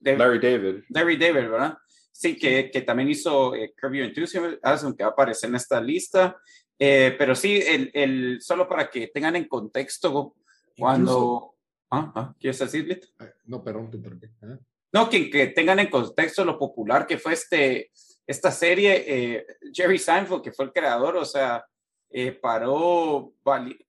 Larry 0.00 0.38
David. 0.38 0.84
Larry 0.90 1.16
David, 1.16 1.48
¿verdad? 1.48 1.78
Sí, 2.12 2.36
que, 2.36 2.70
que 2.70 2.82
también 2.82 3.08
hizo 3.08 3.54
eh, 3.54 3.72
Curb 3.80 3.94
Your 3.94 4.06
Enthusiasm, 4.06 4.94
que 4.94 5.02
va 5.02 5.08
a 5.08 5.12
aparecer 5.12 5.48
en 5.48 5.56
esta 5.56 5.80
lista. 5.80 6.36
Eh, 6.78 7.14
pero 7.18 7.34
sí, 7.34 7.62
el, 7.66 7.90
el, 7.94 8.42
solo 8.42 8.68
para 8.68 8.90
que 8.90 9.08
tengan 9.08 9.34
en 9.36 9.48
contexto, 9.48 10.34
cuando. 10.76 11.54
¿Ah? 11.90 12.12
¿Ah? 12.14 12.34
¿Quieres 12.38 12.58
decir, 12.58 13.00
No, 13.46 13.64
perdón, 13.64 13.90
te 13.90 13.96
interrumpí. 13.96 14.26
No, 14.92 15.10
que, 15.10 15.30
que 15.30 15.48
tengan 15.48 15.78
en 15.80 15.90
contexto 15.90 16.44
lo 16.44 16.58
popular 16.58 17.06
que 17.06 17.18
fue 17.18 17.34
este, 17.34 17.90
esta 18.26 18.50
serie. 18.50 19.04
Eh, 19.06 19.46
Jerry 19.72 19.98
Seinfeld, 19.98 20.42
que 20.42 20.52
fue 20.52 20.66
el 20.66 20.72
creador, 20.72 21.16
o 21.16 21.24
sea, 21.24 21.64
eh, 22.10 22.32
paró, 22.32 23.34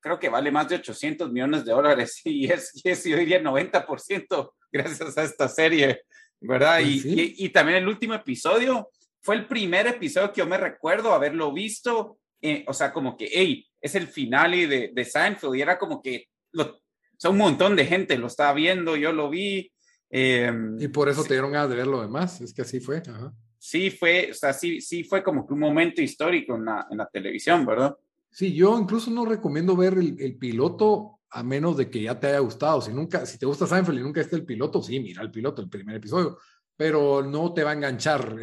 creo 0.02 0.20
que 0.20 0.28
vale 0.28 0.52
más 0.52 0.68
de 0.68 0.76
800 0.76 1.32
millones 1.32 1.64
de 1.64 1.72
dólares 1.72 2.20
y 2.26 2.52
es, 2.52 2.72
es 2.84 3.06
yo 3.06 3.16
diría 3.16 3.42
90% 3.42 4.52
gracias 4.72 5.18
a 5.18 5.24
esta 5.24 5.48
serie, 5.48 6.02
¿verdad? 6.42 6.80
Pues 6.82 7.06
y, 7.06 7.46
y, 7.46 7.50
también 7.50 7.78
el 7.78 7.88
último 7.88 8.14
episodio 8.14 8.90
fue 9.22 9.36
el 9.36 9.48
primer 9.48 9.88
episodio 9.88 10.34
que 10.34 10.40
yo 10.40 10.48
me 10.48 10.58
recuerdo 10.58 11.14
haberlo 11.14 11.54
visto, 11.54 12.18
eh, 12.42 12.66
o 12.68 12.74
sea, 12.74 12.92
como 12.92 13.16
que, 13.16 13.30
hey, 13.32 13.66
es 13.80 13.96
el 13.96 14.08
final 14.08 14.52
de, 14.52 14.92
de 14.94 15.06
Seinfeld 15.06 15.56
y 15.56 15.62
era 15.62 15.78
como 15.78 16.02
que 16.02 16.28
lo, 16.52 16.64
o 16.64 16.82
sea, 17.18 17.32
un 17.32 17.38
montón 17.38 17.76
de 17.76 17.86
gente 17.86 18.18
lo 18.18 18.28
estaba 18.28 18.54
viendo, 18.54 18.98
yo 18.98 19.14
lo 19.14 19.30
vi, 19.30 19.72
Em, 20.10 20.80
y 20.80 20.88
por 20.88 21.10
eso 21.10 21.24
te 21.24 21.34
dieron 21.34 21.52
ganas 21.52 21.70
de 21.70 21.76
ver 21.76 21.88
lo 21.88 22.02
demás, 22.02 22.42
es 22.42 22.54
que 22.54 22.64
así 22.64 22.80
fue. 22.80 23.02
Sí, 23.58 23.92
fue, 23.92 24.30
o 24.32 24.34
sea, 24.34 24.54
sí, 24.54 24.82
sí 24.82 25.04
fue 25.04 25.24
como 25.24 25.46
que 25.46 25.54
un 25.54 25.60
momento 25.60 26.02
histórico 26.02 26.56
en 26.56 26.66
la, 26.66 26.88
en 26.90 26.98
la 26.98 27.06
televisión, 27.08 27.66
¿verdad? 27.66 27.96
Sí, 28.32 28.54
yo 28.54 28.78
incluso 28.80 29.12
no 29.12 29.26
recomiendo 29.26 29.76
ver 29.76 29.94
el, 29.94 30.20
el 30.20 30.38
piloto 30.38 31.20
a 31.32 31.44
menos 31.44 31.78
de 31.78 31.90
que 31.90 32.02
ya 32.02 32.20
te 32.20 32.28
haya 32.28 32.40
gustado. 32.40 32.82
Si 32.82 32.92
nunca, 32.92 33.26
si 33.26 33.38
te 33.38 33.46
gusta 33.46 33.68
Seinfeld 33.68 34.00
y 34.00 34.04
nunca 34.04 34.22
esté 34.22 34.36
el 34.36 34.46
piloto, 34.46 34.82
sí, 34.82 35.00
mira 35.00 35.22
el 35.22 35.32
piloto, 35.32 35.62
el 35.62 35.70
primer 35.70 35.96
episodio, 35.96 36.38
pero 36.76 37.22
no 37.24 37.54
te 37.54 37.64
va 37.64 37.72
a 37.72 37.74
enganchar. 37.74 38.36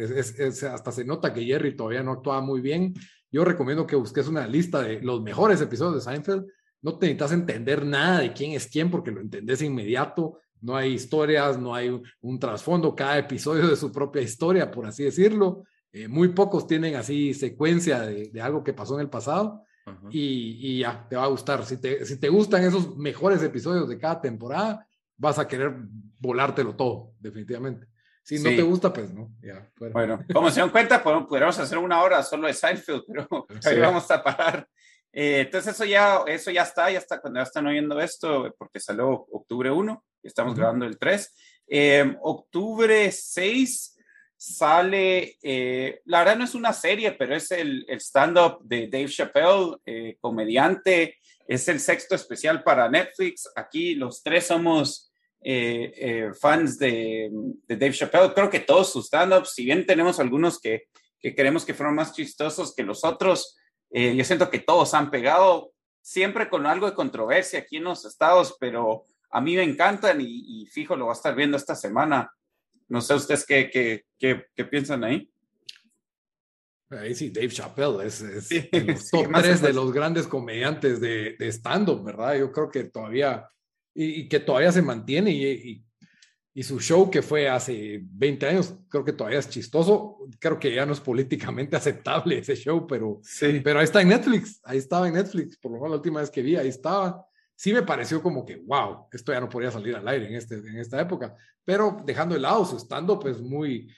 hasta 0.71 0.91
se 0.91 1.03
nota 1.03 1.33
que 1.33 1.43
Jerry 1.43 1.75
todavía 1.75 2.03
no 2.03 2.11
actúa 2.11 2.39
muy 2.41 2.61
bien. 2.61 2.93
Yo 3.31 3.43
recomiendo 3.43 3.85
que 3.85 3.95
busques 3.95 4.27
una 4.27 4.47
lista 4.47 4.81
de 4.81 5.01
los 5.01 5.21
mejores 5.21 5.59
episodios 5.61 5.95
de 5.95 6.11
Seinfeld. 6.11 6.45
No 6.81 6.97
te 6.97 7.07
necesitas 7.07 7.31
entender 7.33 7.85
nada 7.85 8.19
de 8.19 8.33
quién 8.33 8.51
es 8.51 8.67
quién 8.67 8.89
porque 8.89 9.11
lo 9.11 9.21
entendés 9.21 9.61
inmediato. 9.61 10.39
No 10.61 10.75
hay 10.75 10.93
historias, 10.93 11.57
no 11.59 11.73
hay 11.73 11.89
un, 12.21 12.39
trasfondo. 12.39 12.95
Cada 12.95 13.17
episodio 13.17 13.67
de 13.67 13.75
su 13.75 13.91
propia 13.91 14.21
historia, 14.21 14.71
por 14.71 14.85
así 14.85 15.03
decirlo. 15.03 15.63
Eh, 15.91 16.07
muy 16.07 16.29
pocos 16.29 16.67
tienen 16.67 16.95
así 16.95 17.33
secuencia 17.33 18.01
de, 18.01 18.29
de 18.29 18.41
algo 18.41 18.63
que 18.63 18.73
pasó 18.73 18.95
en 18.95 19.01
el 19.01 19.09
pasado 19.09 19.63
y, 20.09 20.79
ya, 20.79 21.05
te 21.09 21.15
va 21.15 21.23
a 21.23 21.27
gustar. 21.27 21.65
Si 21.65 21.79
te, 21.79 22.05
si 22.05 22.19
te 22.19 22.29
gustan 22.29 22.63
esos 22.63 22.97
mejores 22.97 23.41
episodios 23.43 23.87
de 23.87 23.97
cada 23.97 24.21
temporada, 24.21 24.87
vas 25.17 25.39
a 25.39 25.47
querer 25.47 25.73
volártelo 26.19 26.75
todo, 26.75 27.13
definitivamente. 27.19 27.87
Si 28.23 28.39
no 28.39 28.49
te 28.49 28.61
gusta, 28.61 28.91
pues 28.91 29.13
no. 29.13 29.31
Ya, 29.41 29.69
bueno, 29.93 30.19
como 30.33 30.51
se 30.51 30.59
dan 30.59 30.69
cuenta, 30.69 31.01
podríamos 31.01 31.57
hacer 31.59 31.77
una 31.77 32.01
hora 32.01 32.21
solo 32.23 32.47
de 32.47 32.53
Seinfeld, 32.53 33.03
pero 33.07 33.47
ahí 33.65 33.79
vamos 33.79 34.09
a 34.11 34.21
parar. 34.21 34.67
Eh, 35.13 35.41
entonces 35.41 35.73
eso 35.73 35.85
ya, 35.85 36.23
eso 36.27 36.51
ya 36.51 36.63
está, 36.63 36.91
ya 36.91 36.99
está, 36.99 37.21
cuando 37.21 37.39
ya 37.39 37.43
están 37.43 37.65
oyendo 37.65 37.99
esto, 38.01 38.53
porque 38.57 38.79
salió 38.79 39.09
octubre 39.09 39.71
1, 39.71 40.03
estamos 40.23 40.55
grabando 40.55 40.85
el 40.85 40.97
3. 40.97 41.35
Eh, 41.67 42.15
octubre 42.21 43.11
6 43.11 43.97
sale, 44.37 45.37
eh, 45.41 46.01
la 46.05 46.19
verdad 46.19 46.37
no 46.37 46.45
es 46.45 46.53
una 46.53 46.71
serie, 46.71 47.11
pero 47.13 47.35
es 47.35 47.49
el, 47.51 47.85
el 47.87 47.99
stand-up 47.99 48.59
de 48.61 48.87
Dave 48.87 49.09
Chappelle, 49.09 49.77
eh, 49.85 50.17
comediante, 50.21 51.17
es 51.47 51.67
el 51.67 51.79
sexto 51.79 52.13
especial 52.13 52.63
para 52.63 52.89
Netflix. 52.89 53.49
Aquí 53.55 53.95
los 53.95 54.21
tres 54.21 54.47
somos 54.47 55.11
eh, 55.41 56.29
fans 56.39 56.77
de, 56.77 57.29
de, 57.31 57.75
Dave 57.75 57.93
Chappelle. 57.93 58.33
Creo 58.33 58.49
que 58.49 58.59
todos 58.59 58.91
sus 58.91 59.07
stand-ups, 59.07 59.53
si 59.53 59.65
bien 59.65 59.85
tenemos 59.85 60.19
algunos 60.19 60.59
que, 60.59 60.83
que 61.19 61.33
queremos 61.33 61.65
que 61.65 61.73
fueron 61.73 61.95
más 61.95 62.13
chistosos 62.13 62.75
que 62.75 62.83
los 62.83 63.03
otros, 63.03 63.57
yo 63.89 64.23
siento 64.25 64.49
que 64.49 64.59
todos 64.59 64.93
han 64.93 65.09
pegado, 65.09 65.71
siempre 66.01 66.49
con 66.49 66.65
algo 66.65 66.87
de 66.87 66.93
controversia 66.93 67.59
aquí 67.59 67.77
en 67.77 67.85
los 67.85 68.03
estados, 68.03 68.57
pero 68.59 69.05
a 69.29 69.41
mí 69.41 69.55
me 69.55 69.63
encantan 69.63 70.21
y, 70.21 70.61
y 70.61 70.65
fijo 70.67 70.95
lo 70.95 71.05
va 71.07 71.11
a 71.11 71.15
estar 71.15 71.35
viendo 71.35 71.57
esta 71.57 71.75
semana. 71.75 72.31
No 72.87 73.01
sé 73.01 73.13
ustedes 73.13 73.45
qué, 73.45 73.69
qué, 73.69 74.05
qué, 74.17 74.45
qué 74.55 74.65
piensan 74.65 75.03
ahí. 75.03 75.29
Ahí 76.89 77.13
sí, 77.15 77.29
Dave 77.29 77.49
Chappelle 77.49 78.05
es, 78.05 78.21
es 78.21 78.49
los 78.71 79.09
top 79.09 79.27
tres 79.33 79.61
de 79.61 79.73
los 79.73 79.91
grandes 79.91 80.25
comediantes 80.25 81.01
de, 81.01 81.35
de 81.37 81.47
stand-up, 81.49 82.01
¿verdad? 82.01 82.37
Yo 82.37 82.49
creo 82.51 82.71
que 82.71 82.85
todavía, 82.85 83.45
y, 83.93 84.29
que 84.29 84.39
todavía 84.39 84.71
se 84.71 84.81
mantiene, 84.81 85.31
y, 85.31 85.83
y, 86.53 86.63
su 86.63 86.79
show 86.79 87.11
que 87.11 87.21
fue 87.21 87.49
hace 87.49 87.99
20 88.01 88.47
años, 88.47 88.73
creo 88.87 89.03
que 89.03 89.11
todavía 89.11 89.39
es 89.39 89.49
chistoso. 89.49 90.17
Creo 90.39 90.57
que 90.57 90.73
ya 90.73 90.85
no 90.85 90.93
es 90.93 91.01
políticamente 91.01 91.75
aceptable 91.75 92.39
ese 92.39 92.55
show, 92.55 92.87
pero, 92.87 93.19
sí. 93.21 93.59
pero 93.61 93.79
ahí 93.79 93.85
está 93.85 94.01
en 94.01 94.07
Netflix, 94.07 94.61
ahí 94.63 94.77
estaba 94.77 95.09
en 95.09 95.15
Netflix, 95.15 95.57
por 95.57 95.73
lo 95.73 95.77
menos 95.77 95.89
la 95.89 95.97
última 95.97 96.21
vez 96.21 96.31
que 96.31 96.41
vi, 96.41 96.55
ahí 96.55 96.69
estaba 96.69 97.27
sí 97.57 97.73
me 97.73 97.81
pareció 97.81 98.21
como 98.21 98.45
que, 98.45 98.57
wow, 98.57 99.07
esto 99.11 99.33
ya 99.33 99.41
no 99.41 99.49
podría 99.49 99.71
salir 99.71 99.95
al 99.95 100.07
aire 100.07 100.27
en, 100.27 100.35
este, 100.35 100.55
en 100.55 100.77
esta 100.77 101.01
época, 101.01 101.35
pero 101.65 101.97
dejando 102.05 102.35
de 102.35 102.41
lado 102.41 102.63
su 102.63 102.77
estando, 102.77 103.19
pues 103.19 103.41
muy, 103.41 103.91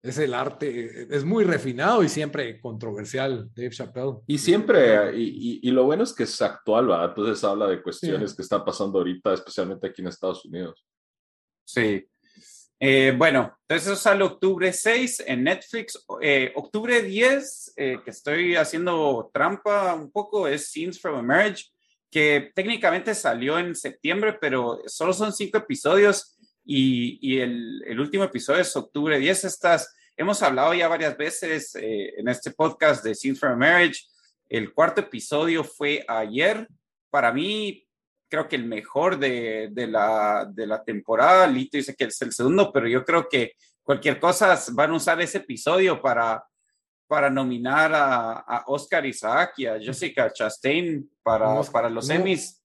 es 0.00 0.18
el 0.18 0.32
arte, 0.32 1.08
es 1.14 1.24
muy 1.24 1.42
refinado 1.42 2.04
y 2.04 2.08
siempre 2.08 2.60
controversial, 2.60 3.50
Dave 3.54 3.70
Chappelle. 3.70 4.18
Y 4.28 4.38
siempre, 4.38 5.16
y, 5.16 5.60
y, 5.62 5.70
lo 5.72 5.84
bueno 5.84 6.04
es 6.04 6.12
que 6.12 6.22
es 6.22 6.40
actual, 6.40 6.86
¿verdad? 6.86 7.08
Entonces 7.08 7.42
habla 7.42 7.66
de 7.66 7.82
cuestiones 7.82 8.34
que 8.34 8.42
están 8.42 8.64
pasando 8.64 8.98
ahorita, 8.98 9.34
especialmente 9.34 9.88
aquí 9.88 10.00
en 10.00 10.08
Estados 10.08 10.44
Unidos. 10.44 10.86
Sí. 11.64 12.06
Eh, 12.78 13.14
bueno, 13.16 13.56
entonces 13.62 13.88
eso 13.88 13.96
sale 13.96 14.22
octubre 14.22 14.72
6 14.72 15.24
en 15.26 15.44
Netflix. 15.44 16.04
Eh, 16.20 16.52
octubre 16.54 17.02
10, 17.02 17.74
eh, 17.76 17.98
que 18.04 18.10
estoy 18.10 18.54
haciendo 18.54 19.28
trampa 19.32 19.94
un 19.94 20.10
poco, 20.10 20.46
es 20.46 20.66
Scenes 20.68 21.00
from 21.00 21.16
a 21.16 21.22
Marriage 21.22 21.66
que 22.12 22.52
técnicamente 22.54 23.14
salió 23.14 23.58
en 23.58 23.74
septiembre, 23.74 24.36
pero 24.38 24.82
solo 24.86 25.14
son 25.14 25.32
cinco 25.32 25.56
episodios 25.56 26.36
y, 26.62 27.38
el, 27.40 27.98
último 27.98 28.24
episodio 28.24 28.60
es 28.60 28.76
octubre 28.76 29.18
10. 29.18 29.44
Estas, 29.44 29.96
hemos 30.14 30.42
hablado 30.42 30.74
ya 30.74 30.88
varias 30.88 31.16
veces 31.16 31.74
eh, 31.74 32.12
en 32.18 32.28
este 32.28 32.50
podcast 32.50 33.02
de 33.02 33.14
Scenes 33.14 33.40
from 33.40 33.58
Marriage. 33.58 34.02
El 34.46 34.74
cuarto 34.74 35.00
episodio 35.00 35.64
fue 35.64 36.04
ayer. 36.06 36.68
Para 37.08 37.32
mí, 37.32 37.88
creo 38.28 38.46
que 38.46 38.56
el 38.56 38.66
mejor 38.66 39.18
de, 39.18 39.70
la, 39.74 40.46
de 40.52 40.66
la 40.66 40.84
temporada. 40.84 41.46
Lito 41.46 41.78
dice 41.78 41.96
que 41.96 42.04
es 42.04 42.20
el 42.20 42.32
segundo, 42.32 42.70
pero 42.74 42.86
yo 42.86 43.06
creo 43.06 43.26
que 43.26 43.52
cualquier 43.82 44.20
cosa 44.20 44.60
van 44.72 44.90
a 44.90 44.96
usar 44.96 45.18
ese 45.22 45.38
episodio 45.38 46.02
para 46.02 46.44
para 47.12 47.28
nominar 47.28 47.92
a, 47.94 48.64
Oscar 48.68 49.04
Isaac 49.04 49.52
y 49.58 49.66
a 49.66 49.78
Jessica 49.78 50.32
Chastain 50.32 51.10
para, 51.22 51.60
para 51.70 51.90
los 51.90 52.08
Emmys. 52.08 52.64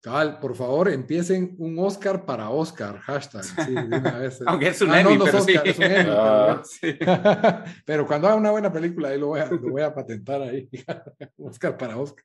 Cabal, 0.00 0.38
por 0.38 0.56
favor, 0.56 0.88
empiecen 0.88 1.54
un 1.58 1.78
Oscar 1.78 2.24
para 2.24 2.48
Oscar, 2.48 2.98
hashtag. 3.00 3.44
Aunque 4.46 4.68
es 4.68 4.80
un 4.80 4.92
ah, 4.92 5.00
Emmy, 5.02 5.18
pero 5.22 5.42
sí. 5.42 6.98
Ah, 7.06 7.64
pero, 7.84 8.06
cuando 8.06 8.28
haga 8.28 8.36
una 8.36 8.50
buena 8.50 8.72
película, 8.72 9.10
ahí 9.10 9.18
lo 9.18 9.26
voy 9.26 9.40
a, 9.40 9.46
lo 9.46 9.70
voy 9.70 9.82
a 9.82 9.94
patentar 9.94 10.40
ahí. 10.40 10.70
Oscar 11.36 11.76
para 11.76 11.98
Oscar. 11.98 12.24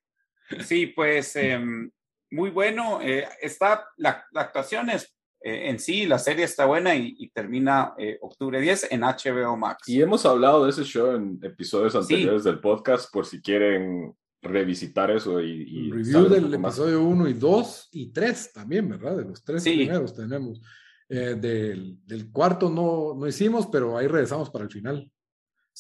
Sí, 0.64 0.88
pues 0.88 1.36
em, 1.36 1.92
muy 2.30 2.50
bueno. 2.50 3.02
Eh, 3.02 3.28
está, 3.42 3.90
la, 3.98 4.26
la, 4.32 4.42
actuación 4.42 4.90
es 4.90 5.14
eh, 5.44 5.70
en 5.70 5.80
sí 5.80 6.06
la 6.06 6.20
serie 6.20 6.46
está 6.46 6.66
buena 6.66 6.96
y, 6.96 7.30
termina 7.34 7.94
eh, 7.98 8.18
octubre 8.22 8.60
10 8.60 8.92
en 8.92 9.02
HBO 9.02 9.58
Max. 9.58 9.88
Y 9.88 10.02
hemos 10.02 10.26
hablado 10.26 10.66
de 10.66 10.72
ese 10.72 10.84
show 10.84 11.16
en 11.16 11.40
episodios 11.42 11.96
anteriores 11.96 12.44
del 12.44 12.60
podcast 12.60 13.12
por 13.12 13.26
si 13.26 13.42
quieren 13.42 14.16
revisitar 14.42 15.12
eso 15.12 15.40
y... 15.40 15.92
Review 15.92 16.30
del 16.30 16.54
episodio 16.54 17.04
1 17.04 17.30
y 17.30 17.34
2 17.34 17.90
y 17.92 18.12
3 18.12 18.54
también, 18.54 18.90
¿verdad? 18.90 19.18
De 19.18 19.26
los 19.26 19.44
tres 19.44 19.64
primeros 19.64 20.14
tenemos. 20.14 20.62
Eh, 21.10 21.36
del, 21.36 21.98
del, 22.06 22.32
cuarto 22.32 22.70
no, 22.70 23.14
no 23.16 23.28
hicimos, 23.28 23.68
pero 23.68 23.98
ahí 23.98 24.08
regresamos 24.08 24.50
para 24.50 24.64
el 24.64 24.72
final. 24.72 25.12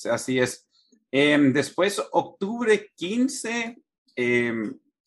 Así 0.10 0.39
es. 0.39 0.68
Em, 1.12 1.53
después, 1.53 2.01
octubre 2.12 2.91
15, 2.96 3.82
eh, 4.15 4.53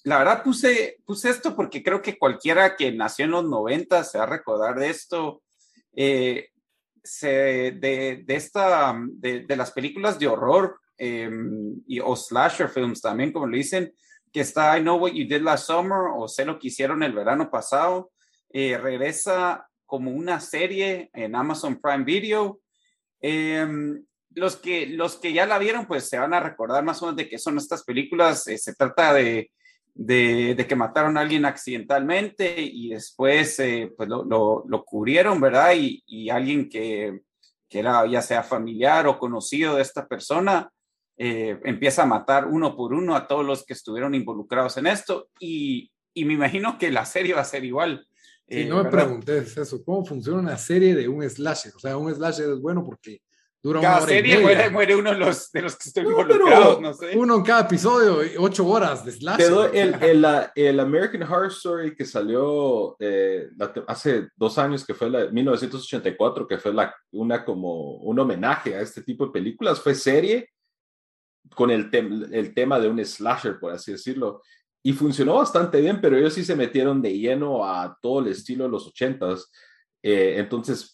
la 0.05 0.19
verdad 0.19 0.43
puse, 0.43 0.99
puse 1.05 1.31
esto 1.31 1.57
porque 1.57 1.83
creo 1.83 2.01
que 2.03 2.19
cualquiera 2.19 2.77
que 2.77 2.93
nació 2.93 3.25
en 3.25 3.33
los 3.33 3.45
90 3.45 4.05
se 4.05 4.19
va 4.19 4.25
a 4.25 4.29
recordar 4.29 4.79
de 4.79 4.91
esto. 4.91 5.43
Eh, 5.97 6.51
de, 7.23 8.23
de, 8.25 8.35
esta, 8.35 8.99
de, 9.13 9.41
de, 9.41 9.57
las 9.57 9.73
películas 9.73 10.19
de 10.19 10.27
horror 10.27 10.81
em, 10.97 11.83
y, 11.87 12.01
o 12.01 12.17
slasher 12.17 12.69
films 12.69 13.01
también, 13.01 13.31
como 13.33 13.47
le 13.47 13.59
dicen, 13.59 13.93
que 14.33 14.41
está 14.41 14.77
I 14.79 14.83
Know 14.83 14.99
What 14.99 15.13
You 15.13 15.27
Did 15.27 15.43
Last 15.43 15.67
Summer 15.67 16.11
o 16.17 16.29
Sé 16.29 16.45
lo 16.45 16.59
que 16.59 16.69
hicieron 16.69 17.03
el 17.03 17.13
verano 17.13 17.51
pasado. 17.51 18.11
Eh, 18.51 18.77
regresa 18.79 19.69
como 19.87 20.11
una 20.11 20.41
serie 20.41 21.11
en 21.13 21.35
Amazon 21.35 21.81
Prime 21.81 22.05
Video. 22.05 22.61
Em, 23.21 24.05
los, 24.31 24.57
que, 24.57 24.87
los 24.87 25.17
que 25.17 25.33
ya 25.33 25.47
la 25.47 25.59
vieron, 25.59 25.87
pues 25.87 26.09
se 26.09 26.19
van 26.19 26.35
a 26.35 26.41
recordar 26.41 26.85
más 26.85 27.01
o 27.01 27.07
menos 27.07 27.17
de 27.17 27.29
qué 27.29 27.39
son 27.39 27.57
estas 27.59 27.85
películas. 27.85 28.47
Eh, 28.49 28.59
se 28.59 28.75
trata 28.75 29.15
de 29.15 29.51
de, 29.95 30.67
que 30.69 30.77
mataron 30.77 31.17
a 31.17 31.21
alguien 31.21 31.45
accidentalmente 31.45 32.55
y 32.59 32.91
después 32.91 33.59
eh, 33.61 33.93
pues 33.97 34.09
lo, 34.09 34.25
lo, 34.25 34.85
cubrieron, 34.85 35.41
¿verdad? 35.41 35.75
Y, 35.77 36.03
y 36.07 36.31
alguien 36.31 36.69
que, 36.69 37.21
que, 37.69 37.79
era 37.79 38.05
ya 38.07 38.21
sea 38.21 38.43
familiar 38.43 39.07
o 39.07 39.19
conocido 39.19 39.77
de 39.77 39.83
esta 39.83 40.07
persona 40.07 40.71
eh, 41.17 41.61
empieza 41.65 42.03
a 42.03 42.07
matar 42.07 42.47
uno 42.47 42.75
por 42.75 42.93
uno 42.93 43.15
a 43.15 43.29
todos 43.29 43.47
los 43.47 43.65
que 43.65 43.73
estuvieron 43.73 44.17
involucrados 44.17 44.77
en 44.79 44.89
esto 44.89 45.29
y, 45.39 45.93
y 46.13 46.25
me 46.25 46.35
imagino 46.35 46.77
que 46.77 46.91
la 46.91 47.05
serie 47.05 47.35
va 47.35 47.43
a 47.43 47.45
ser 47.45 47.65
igual. 47.65 48.07
Sí, 48.49 48.67
no 48.67 48.83
me 48.83 48.91
preguntes 48.91 49.57
eso, 49.57 49.83
¿cómo 49.85 50.05
funciona 50.05 50.41
una 50.41 50.59
serie 50.59 50.95
de 50.95 51.09
un 51.09 51.29
slasher? 51.29 51.73
O 51.75 51.79
sea, 51.79 51.97
un 51.97 52.13
slasher 52.13 52.51
es 52.51 52.61
bueno 52.61 52.85
porque 52.85 53.23
cada 53.73 54.03
serie 54.03 54.71
muere, 54.71 54.95
uno 54.95 55.13
de 55.13 55.19
los, 55.19 55.51
de 55.51 55.63
los 55.63 55.77
que 55.77 55.89
estoy 55.89 56.05
involucrados, 56.05 56.81
no 56.81 56.93
sé. 56.93 57.17
Uno 57.17 57.37
en 57.37 57.43
cada 57.43 57.63
episodio, 57.63 58.21
ocho 58.39 58.67
horas 58.67 59.05
de 59.05 59.13
slash. 59.13 59.41
el, 59.73 59.95
el, 60.03 60.27
el, 60.55 60.81
American 60.81 61.23
Horror 61.23 61.49
Story 61.49 61.95
que 61.95 62.05
salió 62.05 62.97
eh, 62.99 63.49
hace 63.87 64.29
dos 64.37 64.59
años, 64.59 64.85
que 64.85 64.95
fue 64.95 65.09
la 65.09 65.27
1984, 65.29 66.47
que 66.47 66.59
fue 66.59 66.75
la, 66.75 66.95
una 67.13 67.45
como 67.45 67.97
un 67.97 68.19
homenaje 68.19 68.75
a 68.75 68.81
este 68.81 69.03
tipo 69.03 69.27
de 69.27 69.33
películas, 69.33 69.81
fue 69.81 69.95
serie 69.95 70.51
con 71.55 71.71
el, 71.71 71.89
el 72.33 72.55
tema 72.55 72.79
de 72.79 72.89
un 72.89 73.05
slasher, 73.05 73.59
por 73.59 73.73
así 73.73 73.93
decirlo. 73.93 74.43
Y 74.83 74.93
funcionó 74.93 75.37
bastante 75.37 75.81
bien, 75.81 76.01
pero 76.03 76.19
ellos 76.19 76.35
sí 76.35 76.45
se 76.45 76.55
metieron 76.55 77.01
de 77.01 77.19
lleno 77.19 77.65
a 77.65 77.97
todo 78.03 78.21
el 78.21 78.29
estilo 78.29 78.65
de 78.65 78.71
los 78.71 78.87
ochentas. 78.87 79.51
Eh, 80.03 80.35
entonces, 80.37 80.94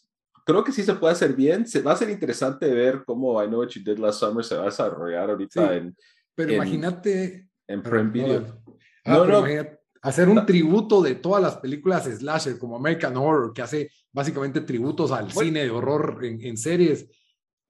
creo 0.53 0.65
que 0.65 0.73
sí 0.73 0.83
se 0.83 0.95
puede 0.95 1.13
hacer 1.13 1.35
bien. 1.35 1.67
Se, 1.67 1.83
va 1.83 1.93
a 1.93 1.97
ser 1.97 2.11
interesante 2.11 2.69
ver 2.73 3.03
cómo 3.05 3.43
I 3.43 3.47
Know 3.47 3.61
What 3.61 3.69
You 3.69 3.83
Did 3.83 3.99
Last 3.99 4.21
Summer 4.21 4.45
se 4.45 4.57
va 4.57 4.63
a 4.63 4.67
desarrollar 4.67 5.31
ahorita 5.31 5.77
en. 5.77 5.97
Pero 6.35 6.53
imagínate. 6.53 7.49
En 7.67 7.83
Prime 7.83 8.11
Video. 8.11 8.63
Ah, 9.05 9.15
no, 9.15 9.25
no. 9.25 9.45
hacer 10.03 10.29
un 10.29 10.45
tributo 10.45 11.03
de 11.03 11.15
todas 11.15 11.43
las 11.43 11.57
películas 11.59 12.05
slasher 12.05 12.59
como 12.59 12.77
American 12.77 13.17
Horror, 13.17 13.53
que 13.53 13.63
hace 13.63 13.91
básicamente 14.13 14.61
tributos 14.63 15.13
al 15.13 15.31
cine 15.31 15.65
de 15.65 15.71
horror 15.71 16.19
en, 16.25 16.57
series, 16.57 17.09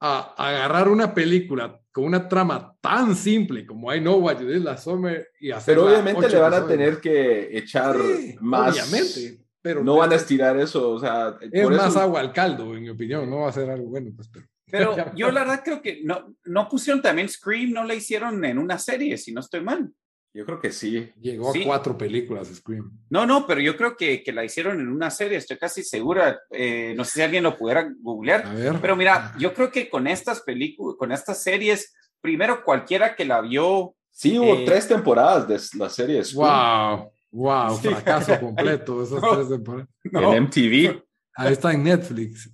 a, 0.01 0.35
agarrar 0.37 0.89
una 0.89 1.13
película 1.13 1.79
con 1.93 2.05
una 2.05 2.29
trama 2.29 2.75
tan 2.81 3.15
simple 3.15 3.67
como 3.67 3.93
I 3.93 4.01
Know 4.01 4.19
What 4.21 4.41
You 4.41 4.47
Did 4.47 4.63
Last 4.63 4.85
Summer 4.85 5.29
y 5.39 5.51
hacer. 5.51 5.75
Pero 5.75 5.89
obviamente 5.89 6.29
le 6.29 6.39
van 6.39 6.55
a 6.55 6.67
tener 6.67 7.01
que 7.01 7.57
echar 7.59 7.97
más. 8.41 8.73
Obviamente. 8.73 9.40
Pero 9.63 9.85
no 9.85 9.97
van 9.97 10.13
a 10.13 10.17
estirar 10.17 10.57
eso, 10.57 10.91
o 10.91 10.99
sea. 10.99 11.37
Es 11.53 11.69
más 11.69 11.97
agua 11.97 12.21
al 12.21 12.33
caldo, 12.33 12.75
en 12.75 12.83
mi 12.83 12.89
opinión, 12.89 13.29
no 13.29 13.41
va 13.41 13.49
a 13.49 13.53
ser 13.53 13.71
algo 13.71 13.89
bueno, 13.89 14.11
pues, 14.15 14.29
pero. 14.29 14.47
Pero 14.71 14.95
yo 15.17 15.33
la 15.33 15.41
verdad 15.41 15.63
creo 15.65 15.83
que 15.83 16.01
no, 16.05 16.37
no 16.45 16.69
pusieron 16.69 17.03
también 17.03 17.29
Scream, 17.29 17.73
no 17.73 17.83
la 17.83 17.93
hicieron 17.93 18.45
en 18.45 18.57
una 18.57 18.79
serie, 18.79 19.19
si 19.19 19.33
no 19.33 19.41
estoy 19.41 19.63
mal. 19.63 19.93
Yo 20.33 20.47
creo 20.47 20.61
que 20.61 20.71
sí. 20.71 21.11
Llegó 21.21 21.51
a 21.51 21.55
cuatro 21.65 21.99
películas 21.99 22.49
Scream. 22.49 22.89
No, 23.11 23.27
no, 23.27 23.47
pero 23.47 23.61
yo 23.61 23.77
creo 23.77 23.97
que, 23.97 24.23
que 24.23 24.33
la 24.33 24.45
hicieron 24.45 24.79
en 24.79 24.89
una 24.89 25.11
serie, 25.11 25.39
estoy 25.39 25.59
casi 25.59 25.83
segura. 25.83 26.41
Eh, 26.51 26.95
no 26.97 27.05
sé 27.05 27.11
si 27.15 27.23
alguien 27.23 27.43
lo 27.43 27.57
pudiera 27.57 27.93
googlear. 28.01 28.47
A 28.47 28.53
ver. 28.53 28.79
Pero 28.81 28.95
mira, 28.95 29.35
yo 29.39 29.53
creo 29.53 29.73
que 29.73 29.91
con 29.91 30.07
estas 30.07 30.41
películas, 30.43 30.97
con 30.97 31.11
estas 31.11 31.43
series, 31.43 31.93
primero 32.21 32.63
cualquiera 32.65 33.17
que 33.17 33.25
la 33.25 33.41
vio. 33.41 33.97
Sí, 34.09 34.39
hubo 34.39 34.55
eh, 34.55 34.63
tres 34.65 34.87
temporadas 34.87 35.49
de 35.49 35.79
la 35.79 35.89
serie. 35.89 36.23
Wow, 36.35 37.11
wow, 37.33 37.77
fracaso 37.77 38.39
completo 38.41 39.03
esas 39.03 39.21
tres 39.21 39.49
temporadas. 39.49 39.89
En 40.05 40.45
MTV. 40.45 41.03
Ahí 41.35 41.53
está 41.53 41.73
en 41.73 41.85
Netflix. 41.85 42.53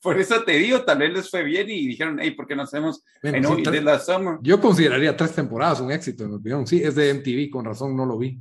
Por 0.00 0.18
eso 0.18 0.42
te 0.42 0.52
digo, 0.52 0.82
tal 0.82 0.98
vez 0.98 1.12
les 1.12 1.30
fue 1.30 1.42
bien 1.42 1.68
y 1.68 1.86
dijeron, 1.86 2.18
hey, 2.20 2.30
¿por 2.32 2.46
qué 2.46 2.56
no 2.56 2.62
hacemos 2.62 3.04
bueno, 3.22 3.56
la 3.82 3.98
Summer? 3.98 4.38
Yo 4.42 4.60
consideraría 4.60 5.16
tres 5.16 5.34
temporadas 5.34 5.80
un 5.80 5.92
éxito, 5.92 6.24
en 6.24 6.30
mi 6.30 6.36
opinión. 6.36 6.66
Sí, 6.66 6.82
es 6.82 6.94
de 6.94 7.12
MTV, 7.12 7.50
con 7.50 7.64
razón 7.64 7.96
no 7.96 8.06
lo 8.06 8.18
vi. 8.18 8.38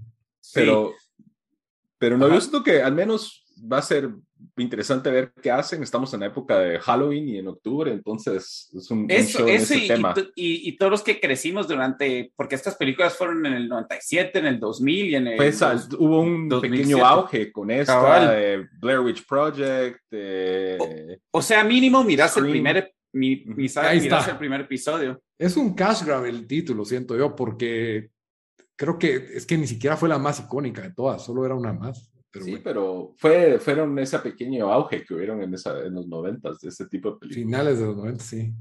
Pero, 0.53 0.93
pero 1.97 2.17
no, 2.17 2.29
yo 2.29 2.39
siento 2.39 2.63
que 2.63 2.81
al 2.81 2.93
menos 2.93 3.42
va 3.71 3.77
a 3.77 3.81
ser 3.81 4.09
interesante 4.57 5.09
ver 5.09 5.33
qué 5.41 5.51
hacen. 5.51 5.83
Estamos 5.83 6.13
en 6.13 6.21
la 6.21 6.27
época 6.27 6.59
de 6.59 6.79
Halloween 6.79 7.29
y 7.29 7.37
en 7.37 7.47
octubre, 7.47 7.91
entonces 7.91 8.69
es 8.75 8.91
un, 8.91 9.07
show 9.07 9.47
ese 9.47 9.77
y, 9.77 9.87
tema. 9.87 10.13
Y, 10.35 10.75
todos 10.77 10.91
los 10.91 11.03
que 11.03 11.19
crecimos 11.19 11.67
durante, 11.67 12.31
porque 12.35 12.55
estas 12.55 12.75
películas 12.75 13.15
fueron 13.15 13.45
en 13.45 13.53
el 13.53 13.69
97, 13.69 14.39
en 14.39 14.45
el 14.45 14.59
2000 14.59 15.05
y 15.05 15.15
en 15.15 15.27
el... 15.27 15.37
Pues, 15.37 15.61
hubo 15.97 16.21
un 16.21 16.49
pequeño 16.49 17.05
auge 17.05 17.51
con 17.51 17.71
esta, 17.71 18.31
de 18.31 18.67
Blair 18.79 18.99
Witch 18.99 19.25
Project. 19.25 20.01
o, 21.31 21.41
sea, 21.41 21.63
mínimo 21.63 22.03
miras 22.03 22.35
el 22.37 22.49
primer, 22.49 22.93
mi, 23.13 23.43
miras 23.45 24.27
el 24.27 24.37
primer 24.37 24.61
episodio. 24.61 25.21
Es 25.37 25.55
un 25.57 25.73
cash 25.73 26.03
grab 26.03 26.25
el 26.25 26.45
título, 26.47 26.83
siento 26.85 27.17
yo, 27.17 27.35
porque 27.35 28.09
creo 28.75 28.97
que 28.97 29.15
es 29.35 29.45
que 29.45 29.57
ni 29.57 29.67
siquiera 29.67 29.95
fue 29.95 30.09
la 30.09 30.17
más 30.17 30.39
icónica 30.39 30.81
de 30.81 30.91
todas, 30.91 31.23
solo 31.23 31.45
era 31.45 31.55
una 31.55 31.73
más 31.73 32.12
sí, 32.41 32.59
pero 32.63 33.13
fue, 33.17 33.59
fueron 33.59 33.97
ese 33.99 34.19
pequeño 34.19 34.71
auge 34.71 35.03
que 35.03 35.13
hubieron 35.13 35.41
en, 35.41 35.53
esa, 35.53 35.79
en 35.79 35.93
los 35.93 36.07
noventas 36.07 36.59
de 36.59 36.69
ese 36.69 36.87
tipo 36.87 37.11
de 37.11 37.17
películas. 37.17 37.45
Finales 37.45 37.79
de 37.79 37.85
los 37.85 37.97
noventas, 37.97 38.25
sí. 38.25 38.53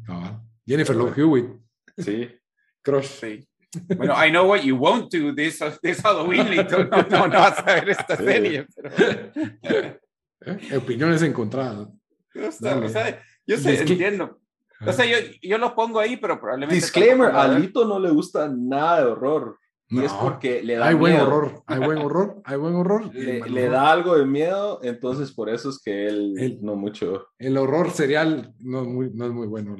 Jennifer 0.66 0.96
Love 0.96 1.18
Hewitt. 1.18 1.50
Sí. 1.98 2.28
Crush. 2.82 3.06
Sí. 3.06 3.48
Bueno, 3.96 4.14
I 4.14 4.30
know 4.30 4.46
what 4.46 4.62
you 4.62 4.76
won't 4.76 5.10
do 5.10 5.34
this, 5.34 5.60
this 5.82 6.02
Halloween, 6.02 6.66
No, 6.70 7.02
no, 7.08 7.26
no 7.26 7.38
vas 7.38 7.58
a 7.58 7.62
ver 7.62 7.88
esta 7.88 8.16
serie. 8.18 8.66
Pero... 8.74 9.98
¿Eh? 10.44 10.76
Opiniones 10.76 11.22
encontradas. 11.22 11.88
o 12.34 12.52
sea, 12.88 13.22
yo 13.46 13.56
sé, 13.56 13.80
entiendo. 13.80 14.40
O 14.84 14.92
sea, 14.92 15.06
yo, 15.06 15.16
yo, 15.40 15.58
lo 15.58 15.74
pongo 15.74 16.00
ahí, 16.00 16.16
pero 16.16 16.40
probablemente. 16.40 16.74
Disclaimer: 16.74 17.30
a 17.30 17.46
Lito 17.46 17.86
no 17.86 18.00
le 18.00 18.10
gusta 18.10 18.48
nada 18.48 19.04
de 19.04 19.06
horror. 19.12 19.58
Y 19.92 20.02
es 20.02 20.12
porque 20.14 20.62
le 20.62 20.76
da 20.76 20.88
hay 20.88 20.94
buen 20.94 21.20
horror, 21.20 21.62
hay 21.66 21.78
buen 21.78 21.98
horror, 21.98 22.40
hay 22.44 22.56
buen 22.56 22.74
horror. 22.74 23.14
Le, 23.14 23.68
da 23.68 23.92
algo 23.92 24.16
de 24.16 24.24
miedo, 24.24 24.80
entonces 24.82 25.32
por 25.32 25.50
eso 25.50 25.68
es 25.68 25.80
que 25.84 26.06
él 26.06 26.58
no 26.62 26.76
mucho. 26.76 27.28
El 27.38 27.58
horror 27.58 27.90
serial 27.90 28.54
no 28.60 28.82
es 28.82 28.88
muy, 28.88 29.10
no 29.12 29.26
es 29.26 29.32
muy 29.32 29.46
bueno, 29.46 29.76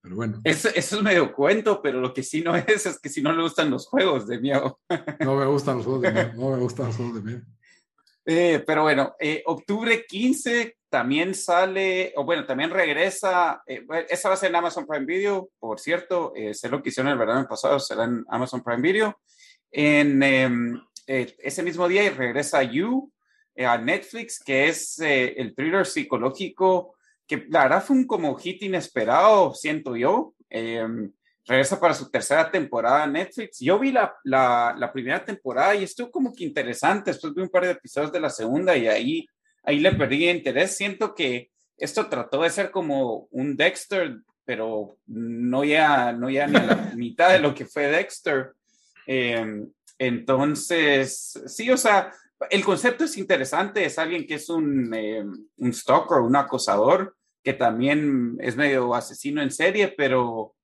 pero 0.00 0.14
bueno. 0.14 0.40
Eso, 0.44 0.68
eso, 0.72 0.96
es 0.96 1.02
medio 1.02 1.32
cuento, 1.32 1.80
pero 1.82 2.00
lo 2.00 2.14
que 2.14 2.22
sí 2.22 2.42
no 2.42 2.54
es, 2.56 2.86
es 2.86 3.00
que 3.00 3.08
si 3.08 3.20
no 3.22 3.32
le 3.32 3.42
gustan 3.42 3.70
los 3.70 3.88
juegos 3.88 4.28
de 4.28 4.38
miedo. 4.38 4.78
No 5.20 5.34
me 5.34 5.46
gustan 5.46 5.78
los 5.78 5.86
juegos 5.86 6.02
de 6.02 6.12
miedo, 6.12 6.32
no 6.36 6.50
me 6.50 6.58
gustan 6.58 6.86
los 6.86 6.96
juegos 6.96 7.14
de 7.16 7.22
miedo. 7.22 7.42
Eh, 8.24 8.62
pero 8.64 8.82
bueno, 8.82 9.14
eh, 9.18 9.42
octubre 9.46 10.04
15 10.06 10.76
también 10.88 11.34
sale, 11.34 12.12
o 12.16 12.24
bueno, 12.24 12.44
también 12.46 12.70
regresa, 12.70 13.62
eh, 13.66 13.84
esa 14.08 14.28
va 14.28 14.34
a 14.34 14.38
ser 14.38 14.50
en 14.50 14.56
Amazon 14.56 14.86
Prime 14.86 15.06
Video, 15.06 15.50
por 15.58 15.80
cierto, 15.80 16.32
sé 16.52 16.68
lo 16.68 16.82
que 16.82 16.88
hicieron 16.88 17.12
el 17.12 17.18
verano 17.18 17.46
pasado, 17.48 17.78
será 17.80 18.04
en 18.04 18.24
Amazon 18.28 18.62
Prime 18.62 18.82
Video. 18.82 19.16
En 19.70 20.22
em, 20.22 20.80
eh, 21.06 21.34
ese 21.38 21.62
mismo 21.62 21.88
día 21.88 22.10
regresa 22.10 22.62
You 22.62 23.12
eh, 23.54 23.66
a 23.66 23.78
Netflix, 23.78 24.38
que 24.42 24.68
es 24.68 24.98
eh, 25.00 25.34
el 25.36 25.54
thriller 25.54 25.86
psicológico 25.86 26.96
que 27.26 27.46
la 27.48 27.64
verdad 27.64 27.84
fue 27.84 27.96
un 27.96 28.06
como 28.06 28.36
hit 28.36 28.62
inesperado, 28.62 29.52
siento 29.54 29.96
yo. 29.96 30.34
Em, 30.48 31.12
regresa 31.44 31.78
para 31.78 31.94
su 31.94 32.10
tercera 32.10 32.50
temporada 32.50 33.04
en 33.04 33.12
Netflix. 33.12 33.58
Yo 33.60 33.78
vi 33.78 33.92
la, 33.92 34.14
la, 34.24 34.90
primera 34.92 35.24
temporada 35.24 35.74
y 35.74 35.84
estuvo 35.84 36.10
como 36.10 36.32
que 36.32 36.44
interesante. 36.44 37.10
Después 37.10 37.34
vi 37.34 37.42
un 37.42 37.48
par 37.48 37.64
de 37.64 37.72
episodios 37.72 38.12
de 38.12 38.20
la 38.20 38.30
segunda 38.30 38.76
y 38.76 38.88
ahí, 38.88 39.26
ahí 39.62 39.78
le 39.78 39.92
perdí 39.92 40.28
interés. 40.28 40.76
Siento 40.76 41.14
que 41.14 41.50
esto 41.76 42.06
trató 42.06 42.42
de 42.42 42.50
ser 42.50 42.70
como 42.70 43.28
un 43.30 43.56
Dexter, 43.56 44.18
pero 44.44 44.96
no 45.06 45.64
ya, 45.64 46.12
no 46.12 46.30
ya 46.30 46.46
ni 46.46 46.56
a 46.56 46.64
la 46.64 46.76
mitad 46.96 47.30
de 47.30 47.40
lo 47.40 47.54
que 47.54 47.66
fue 47.66 47.88
Dexter. 47.88 48.52
Em, 49.06 49.70
entonces, 49.98 51.40
sí, 51.46 51.70
o 51.70 51.76
sea, 51.76 52.12
el 52.50 52.64
concepto 52.64 53.04
es 53.04 53.16
interesante, 53.16 53.84
es 53.84 53.98
alguien 53.98 54.26
que 54.26 54.34
es 54.34 54.48
un, 54.48 54.92
em, 54.92 55.32
un 55.56 55.72
stalker, 55.72 56.18
un 56.18 56.36
acosador, 56.36 57.16
que 57.42 57.52
también 57.52 58.36
es 58.40 58.56
medio 58.56 58.94
asesino 58.94 59.40
en 59.40 59.50
serie, 59.50 59.94
pero, 59.96 60.54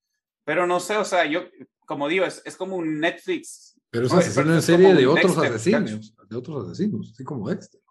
pero 0.44 0.66
no 0.66 0.80
sé, 0.80 0.96
o 0.96 1.04
sea, 1.04 1.24
yo, 1.24 1.42
como 1.86 2.08
digo, 2.08 2.24
es, 2.24 2.42
es 2.44 2.56
como 2.56 2.76
un 2.76 2.98
Netflix. 2.98 3.80
Pero 3.90 4.06
es 4.06 4.12
asesino 4.12 4.54
en 4.54 4.62
serie 4.62 4.94
de 4.94 5.06
otros 5.06 5.38
asesinos, 5.38 6.14
de 6.28 6.36
otros 6.36 6.66
asesinos, 6.66 7.12
así 7.12 7.24
como 7.24 7.48
Dexter. 7.48 7.81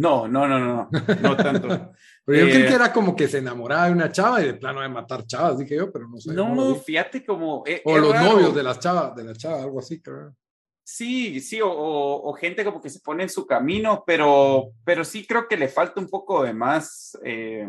No, 0.00 0.26
no, 0.26 0.48
no, 0.48 0.58
no, 0.58 0.88
no, 1.20 1.36
tanto. 1.36 1.68
pero 2.24 2.38
yo 2.38 2.44
creí 2.46 2.62
que 2.62 2.70
eh, 2.70 2.74
era 2.74 2.90
como 2.90 3.14
que 3.14 3.28
se 3.28 3.36
enamoraba 3.36 3.84
de 3.84 3.92
una 3.92 4.10
chava 4.10 4.40
y 4.40 4.46
de 4.46 4.54
plano 4.54 4.80
de 4.80 4.88
matar 4.88 5.26
chavas, 5.26 5.58
dije 5.58 5.76
yo, 5.76 5.92
pero 5.92 6.08
no 6.08 6.16
sé. 6.18 6.32
No, 6.32 6.74
fíjate 6.76 7.22
como... 7.22 7.62
Eh, 7.66 7.82
o 7.84 7.98
los 7.98 8.14
novios 8.14 8.54
de 8.54 8.62
las 8.62 8.80
chavas, 8.80 9.14
de 9.14 9.24
la 9.24 9.34
chava, 9.34 9.62
algo 9.62 9.78
así, 9.78 10.00
creo. 10.00 10.34
Sí, 10.82 11.38
sí, 11.40 11.60
o, 11.62 12.32
gente 12.32 12.64
como 12.64 12.80
que 12.80 12.88
se 12.88 13.00
pone 13.00 13.24
en 13.24 13.28
su 13.28 13.46
camino, 13.46 14.02
pero, 14.06 14.70
pero 14.84 15.04
sí 15.04 15.26
creo 15.26 15.46
que 15.46 15.58
le 15.58 15.68
falta 15.68 16.00
un 16.00 16.08
poco 16.08 16.44
de 16.44 16.54
más, 16.54 17.18
eh, 17.22 17.68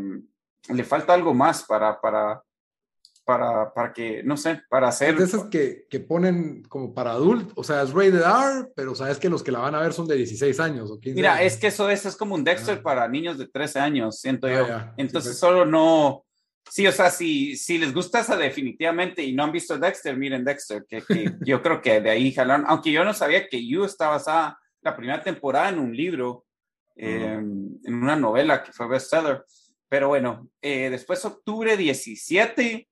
le 0.70 0.84
falta 0.86 1.13
algo 1.13 1.34
más 1.34 1.65
para, 1.65 2.00
para, 2.00 2.41
para, 3.32 3.74
para 3.74 3.94
que, 3.94 4.24
no 4.24 4.36
sé, 4.36 4.62
para 4.67 4.89
hacer... 4.89 5.15
de 5.15 5.24
esas 5.24 5.46
que, 5.46 5.86
que 5.89 6.02
ponen 6.02 6.63
como 6.63 6.94
para 6.94 7.12
adultos, 7.12 7.54
o 7.56 7.63
sea, 7.63 7.82
es 7.82 7.94
rated 7.94 8.20
R, 8.20 8.67
pero 8.76 8.94
sabes 8.94 9.20
que 9.20 9.30
los 9.30 9.41
que 9.41 9.54
la 9.54 9.60
van 9.60 9.74
a 9.74 9.80
ver 9.80 9.94
son 9.94 10.06
de 10.06 10.17
16 10.17 10.60
años 10.60 10.91
o 10.91 11.00
15 11.00 11.15
Mira, 11.15 11.41
es 11.41 11.56
que 11.56 11.67
eso, 11.67 11.89
es 11.89 12.06
es 12.06 12.17
como 12.17 12.36
un 12.36 12.44
Dexter 12.44 12.80
ah. 12.80 12.84
para 12.84 13.08
niños 13.08 13.38
de 13.38 13.48
13 13.48 13.80
años, 13.80 14.20
siento 14.20 14.48
ah, 14.48 14.52
yo. 14.52 14.94
Entonces 14.98 15.32
pues. 15.32 15.39
solo 15.39 15.65
no... 15.65 16.26
Sí, 16.70 16.86
o 16.86 16.91
sea, 16.91 17.10
si, 17.10 17.56
si 17.56 17.78
les 17.78 17.94
gusta 17.94 18.20
esa 18.20 18.36
definitivamente 18.36 19.24
y 19.24 19.32
no 19.32 19.46
han 19.46 19.54
visto 19.54 19.78
Dexter, 19.78 20.17
miren 20.17 20.44
Dexter, 20.44 20.86
que, 20.86 21.02
yo 21.46 21.62
creo 21.62 21.82
que 21.82 22.02
de 22.02 22.10
ahí 22.10 22.34
jalaron, 22.34 22.65
aunque 22.67 22.91
yo 22.91 23.06
no 23.06 23.13
sabía 23.13 23.48
que 23.48 23.65
You 23.65 23.86
está 23.86 24.10
basada 24.10 24.60
la 24.82 24.94
primera 24.94 25.24
temporada 25.24 25.70
en 25.70 25.80
un 25.80 25.96
libro, 25.96 26.44
em, 26.98 27.80
en 27.86 27.94
una 27.94 28.17
novela 28.17 28.62
que 28.62 28.74
fue 28.74 28.89
bestseller. 28.89 29.46
Pero 29.88 30.10
bueno, 30.10 30.50
eh, 30.62 30.89
después 30.89 31.24
octubre 31.24 31.78
17, 31.78 32.89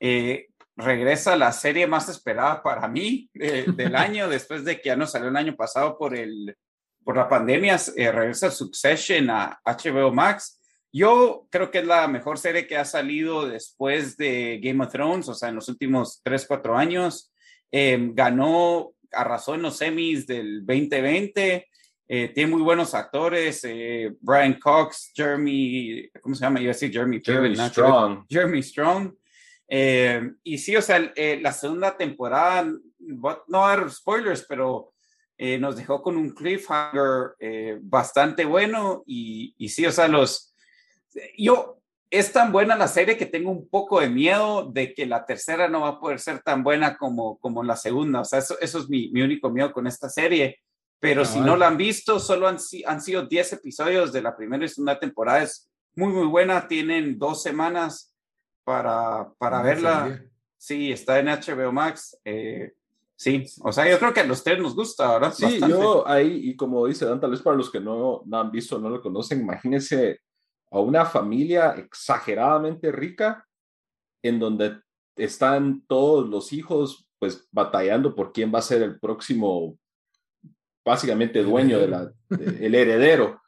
eh, 0.00 0.48
regresa 0.76 1.36
la 1.36 1.52
serie 1.52 1.86
más 1.86 2.08
esperada 2.08 2.62
para 2.62 2.88
mí 2.88 3.28
eh, 3.34 3.66
del 3.76 3.94
año, 3.96 4.28
después 4.28 4.64
de 4.64 4.80
que 4.80 4.88
ya 4.88 4.96
no 4.96 5.06
salió 5.06 5.28
el 5.28 5.36
año 5.36 5.54
pasado 5.54 5.98
por, 5.98 6.16
el, 6.16 6.56
por 7.04 7.16
la 7.16 7.28
pandemia, 7.28 7.78
eh, 7.96 8.10
regresa 8.10 8.50
Succession 8.50 9.28
a 9.28 9.60
HBO 9.64 10.10
Max. 10.10 10.58
Yo 10.92 11.46
creo 11.50 11.70
que 11.70 11.78
es 11.78 11.86
la 11.86 12.08
mejor 12.08 12.38
serie 12.38 12.66
que 12.66 12.76
ha 12.76 12.84
salido 12.84 13.46
después 13.46 14.16
de 14.16 14.58
Game 14.60 14.82
of 14.82 14.90
Thrones, 14.90 15.28
o 15.28 15.34
sea, 15.34 15.50
en 15.50 15.54
los 15.54 15.68
últimos 15.68 16.20
3, 16.24 16.46
4 16.48 16.76
años. 16.76 17.32
ganó, 17.70 18.90
arrasó 19.12 19.54
en 19.54 19.62
los 19.62 19.76
semis 19.76 20.26
del 20.26 20.66
2020. 20.66 21.68
tiene 22.08 22.46
muy 22.48 22.62
buenos 22.62 22.92
actores, 22.94 23.62
Brian 24.20 24.54
Cox, 24.54 25.12
Jeremy, 25.14 26.10
¿cómo 26.20 26.34
se 26.34 26.40
llama? 26.40 26.58
Yo 26.58 26.64
iba 26.64 26.72
a 26.72 26.74
decir 26.74 26.90
Jeremy, 26.90 27.20
Jeremy 27.24 27.54
Strong. 27.54 28.26
Jeremy 28.28 28.60
Strong. 28.60 29.19
Eh, 29.72 30.32
y 30.42 30.58
sí, 30.58 30.74
o 30.74 30.82
sea, 30.82 31.12
eh, 31.14 31.38
la 31.40 31.52
segunda 31.52 31.96
temporada, 31.96 32.68
no 32.98 33.38
dar 33.48 33.88
spoilers, 33.88 34.44
pero 34.48 34.92
eh, 35.38 35.58
nos 35.58 35.76
dejó 35.76 36.02
con 36.02 36.16
un 36.16 36.34
cliffhanger 36.34 37.36
bastante 37.80 38.44
bueno 38.44 39.04
y, 39.06 39.54
y, 39.56 39.68
sí, 39.68 39.86
o 39.86 39.92
sea, 39.92 40.08
los... 40.08 40.52
Yo, 41.38 41.78
es 42.10 42.32
tan 42.32 42.50
buena 42.50 42.74
la 42.74 42.88
serie 42.88 43.16
que 43.16 43.26
tengo 43.26 43.52
un 43.52 43.68
poco 43.68 44.00
de 44.00 44.08
miedo 44.08 44.68
de 44.72 44.92
que 44.92 45.06
la 45.06 45.24
tercera 45.24 45.68
no 45.68 45.82
va 45.82 45.88
a 45.90 46.00
poder 46.00 46.18
ser 46.18 46.42
tan 46.42 46.64
buena 46.64 46.96
como, 46.96 47.38
como 47.38 47.62
la 47.62 47.76
segunda. 47.76 48.20
O 48.20 48.24
sea, 48.24 48.40
eso, 48.40 48.58
eso 48.60 48.80
es 48.80 48.88
mi, 48.88 49.10
mi 49.10 49.22
único 49.22 49.50
miedo 49.50 49.72
con 49.72 49.86
esta 49.86 50.08
serie. 50.08 50.58
pero 50.98 51.24
si 51.24 51.40
no 51.40 51.56
la 51.56 51.68
han 51.68 51.76
visto, 51.76 52.18
solo 52.18 52.48
han, 52.48 52.58
han 52.86 53.00
sido 53.00 53.24
10 53.24 53.52
episodios 53.54 54.12
de 54.12 54.22
la 54.22 54.36
primera 54.36 54.64
y 54.64 54.68
segunda 54.68 54.98
temporada. 54.98 55.44
Es 55.44 55.70
muy, 55.94 56.12
muy 56.12 56.26
buena. 56.26 56.66
Tienen 56.66 57.16
dos 57.18 57.42
semanas 57.42 58.09
para, 58.70 59.32
para 59.36 59.62
verla. 59.62 60.22
Sí, 60.56 60.92
está 60.92 61.18
en 61.18 61.26
HBO 61.26 61.72
Max. 61.72 62.16
Eh, 62.24 62.72
sí, 63.16 63.44
o 63.62 63.72
sea, 63.72 63.90
yo 63.90 63.98
creo 63.98 64.14
que 64.14 64.20
a 64.20 64.26
los 64.26 64.44
tres 64.44 64.60
nos 64.60 64.76
gusta, 64.76 65.10
¿verdad? 65.14 65.34
Sí, 65.34 65.58
yo 65.58 66.06
ahí, 66.06 66.50
y 66.50 66.56
como 66.56 66.86
dice 66.86 67.04
Dan, 67.04 67.18
tal 67.20 67.32
vez 67.32 67.42
para 67.42 67.56
los 67.56 67.68
que 67.68 67.80
no, 67.80 68.22
no 68.26 68.40
han 68.40 68.52
visto, 68.52 68.78
no 68.78 68.88
lo 68.88 69.02
conocen, 69.02 69.40
imagínense 69.40 70.20
a 70.70 70.78
una 70.78 71.04
familia 71.04 71.72
exageradamente 71.72 72.92
rica 72.92 73.44
en 74.22 74.38
donde 74.38 74.80
están 75.16 75.82
todos 75.88 76.28
los 76.28 76.52
hijos 76.52 77.08
pues 77.18 77.48
batallando 77.50 78.14
por 78.14 78.32
quién 78.32 78.54
va 78.54 78.60
a 78.60 78.62
ser 78.62 78.82
el 78.82 79.00
próximo 79.00 79.76
básicamente 80.84 81.42
dueño 81.42 81.80
de 81.80 81.88
la, 81.88 82.12
el 82.60 82.74
heredero. 82.74 83.39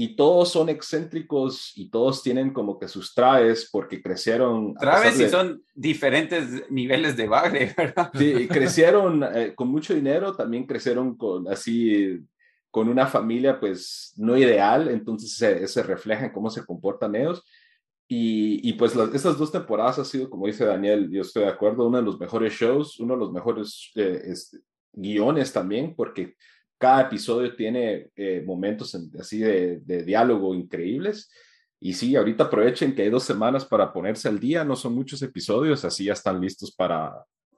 Y 0.00 0.14
todos 0.14 0.52
son 0.52 0.68
excéntricos 0.68 1.72
y 1.74 1.90
todos 1.90 2.22
tienen 2.22 2.52
como 2.52 2.78
que 2.78 2.86
sus 2.86 3.14
traves 3.14 3.68
porque 3.72 4.00
crecieron. 4.00 4.74
Traves 4.74 5.18
y 5.18 5.28
son 5.28 5.60
diferentes 5.74 6.70
niveles 6.70 7.16
de 7.16 7.26
bagre, 7.26 7.74
¿verdad? 7.76 8.12
Sí, 8.16 8.46
crecieron 8.46 9.24
eh, 9.34 9.56
con 9.56 9.66
mucho 9.66 9.94
dinero, 9.94 10.36
también 10.36 10.68
crecieron 10.68 11.16
con 11.16 11.48
así, 11.48 12.20
con 12.70 12.88
una 12.88 13.08
familia 13.08 13.58
pues 13.58 14.12
no 14.16 14.36
ideal, 14.36 14.88
entonces 14.88 15.32
se, 15.34 15.66
se 15.66 15.82
refleja 15.82 16.26
en 16.26 16.32
cómo 16.32 16.48
se 16.48 16.64
comportan 16.64 17.16
ellos. 17.16 17.42
Y, 18.06 18.66
y, 18.68 18.74
pues 18.74 18.94
las, 18.94 19.12
estas 19.12 19.36
dos 19.36 19.50
temporadas 19.50 19.98
ha 19.98 20.04
sido, 20.04 20.30
como 20.30 20.46
dice 20.46 20.64
Daniel, 20.64 21.10
yo 21.10 21.22
estoy 21.22 21.42
de 21.42 21.50
acuerdo, 21.50 21.88
uno 21.88 21.98
de 21.98 22.04
los 22.04 22.20
mejores 22.20 22.54
shows, 22.54 23.00
uno 23.00 23.14
de 23.14 23.20
los 23.20 23.32
mejores 23.32 23.90
eh, 23.96 24.22
este, 24.26 24.60
guiones 24.92 25.52
también, 25.52 25.96
porque 25.96 26.36
cada 26.78 27.02
episodio 27.02 27.54
tiene 27.56 28.10
eh, 28.14 28.42
momentos 28.46 28.96
así 29.18 29.40
de, 29.40 29.80
de, 29.80 30.04
diálogo 30.04 30.54
increíbles. 30.54 31.30
Y 31.80 31.92
sí, 31.92 32.16
ahorita 32.16 32.44
aprovechen 32.44 32.94
que 32.94 33.02
hay 33.02 33.10
dos 33.10 33.24
semanas 33.24 33.64
para 33.64 33.92
ponerse 33.92 34.28
al 34.28 34.38
día, 34.38 34.64
no 34.64 34.76
son 34.76 34.94
muchos 34.94 35.20
episodios, 35.22 35.84
así 35.84 36.04
ya 36.04 36.12
están 36.12 36.40
listos 36.40 36.72
para, 36.72 37.12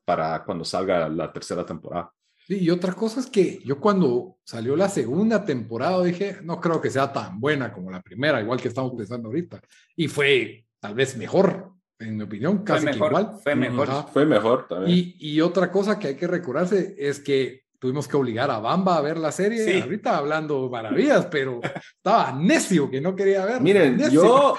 para 0.05 0.45
cuando 0.45 0.65
salga 0.65 1.09
la 1.09 1.33
tercera 1.33 1.65
temporada. 1.65 2.11
Sí, 2.47 2.59
y 2.59 2.71
otra 2.71 2.95
cosa 2.95 3.21
es 3.21 3.27
que 3.27 3.61
yo 3.65 3.79
cuando 3.79 4.39
salió 4.45 4.75
la 4.75 4.89
segunda 4.89 5.45
temporada 5.45 6.03
dije, 6.03 6.39
no 6.43 6.61
creo 6.61 6.81
que 6.81 6.91
sea 6.91 7.13
tan 7.13 7.39
buena 7.39 7.73
como 7.73 7.91
la 7.91 8.03
primera, 8.03 8.41
igual 8.41 8.61
que 8.61 8.69
estamos 8.69 8.93
pensando 8.97 9.29
ahorita. 9.29 9.61
Y 9.97 10.09
fue 10.09 10.67
tal 10.81 10.95
vez 10.95 11.17
mejor, 11.17 11.71
en 11.99 12.17
mi 12.17 12.25
opinión, 12.25 12.65
casi 12.65 12.89
igual. 12.89 13.39
Fue 13.43 13.55
mejor. 13.55 13.89
Fue 14.13 14.27
mejor 14.27 14.67
también. 14.67 14.99
Y, 14.99 15.17
y, 15.19 15.41
otra 15.41 15.71
cosa 15.71 15.99
que 15.99 16.09
hay 16.09 16.17
que 16.17 16.27
recordarse 16.27 16.97
es 16.99 17.21
que 17.21 17.63
tuvimos 17.81 18.07
que 18.07 18.17
obligar 18.17 18.51
a 18.51 18.59
Bamba 18.59 18.97
a 18.97 19.01
ver 19.01 19.17
la 19.17 19.33
serie. 19.33 19.83
Ahorita 19.83 20.19
hablando 20.19 20.69
maravillas, 20.69 21.27
pero 21.31 21.61
estaba 21.97 22.31
necio 22.33 22.91
que 22.91 23.01
no 23.01 23.17
quería 23.17 23.45
ver. 23.47 23.61
Miren, 23.61 23.99
yo 24.11 24.57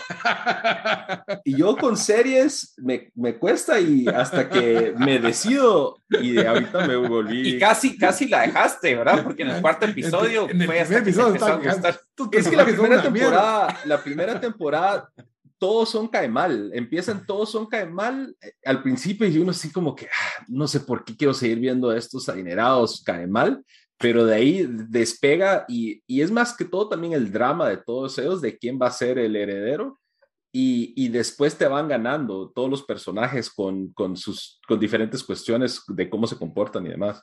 y 1.46 1.56
yo 1.56 1.78
con 1.78 1.96
series 1.96 2.74
me, 2.78 3.12
me, 3.16 3.38
cuesta 3.38 3.80
y 3.80 4.08
hasta 4.08 4.50
que 4.50 4.94
me 4.98 5.20
decido 5.20 5.98
y 6.10 6.32
de 6.32 6.48
ahorita 6.48 6.88
me 6.88 6.96
volví. 6.96 7.48
Y 7.56 7.60
casi, 7.60 7.96
casi 7.96 8.28
la 8.28 8.42
dejaste, 8.42 8.96
¿verdad? 8.96 9.24
Porque 9.24 9.44
en 9.44 9.52
el 9.52 9.62
cuarto 9.62 9.86
episodio 9.86 10.50
en 10.50 10.60
el, 10.60 10.68
fue 10.68 10.80
hasta 10.82 10.98
episodio 10.98 11.34
que 12.32 12.40
Es 12.40 12.48
que 12.48 12.56
la 12.56 12.66
primera 12.66 13.02
temporada, 13.04 13.80
la 13.86 14.04
primera 14.04 14.42
temporada 14.42 15.12
todos 15.62 15.90
son 15.90 16.08
cae 16.08 16.28
mal, 16.28 16.72
empiezan 16.74 17.24
todos 17.24 17.52
son 17.52 17.68
cae 17.68 17.86
mal 17.86 18.36
eh, 18.42 18.54
al 18.66 18.82
principio 18.82 19.28
y 19.28 19.38
uno 19.38 19.52
así 19.52 19.72
como 19.72 19.96
que 19.96 20.08
ah, 20.08 20.44
no 20.48 20.68
sé 20.68 20.80
por 20.80 21.06
qué 21.06 21.16
quiero 21.16 21.36
seguir 21.36 21.60
viendo 21.60 21.92
a 21.92 21.98
estos 22.00 22.28
adinerados 22.30 23.04
cae 23.06 23.28
mal, 23.28 23.64
pero 24.00 24.26
de 24.26 24.34
ahí 24.34 24.68
despega 24.68 25.66
y, 25.68 26.02
y, 26.08 26.22
es 26.22 26.32
más 26.32 26.58
que 26.58 26.66
todo 26.66 26.90
también 26.90 27.14
el 27.14 27.32
drama 27.32 27.70
de 27.70 27.78
todos 27.78 28.18
ellos, 28.18 28.42
de 28.42 28.58
quién 28.58 28.80
va 28.82 28.88
a 28.88 28.92
ser 28.92 29.20
el 29.20 29.36
heredero 29.36 30.00
y, 30.52 30.94
y 30.96 31.10
después 31.10 31.56
te 31.56 31.68
van 31.68 31.88
ganando 31.88 32.50
todos 32.50 32.68
los 32.68 32.82
personajes 32.82 33.52
con, 33.52 33.94
con, 33.94 34.18
sus, 34.18 34.60
con 34.68 34.80
diferentes 34.80 35.24
cuestiones 35.24 35.84
de 35.90 36.10
cómo 36.10 36.26
se 36.26 36.38
comportan 36.38 36.88
y 36.88 36.90
demás. 36.90 37.22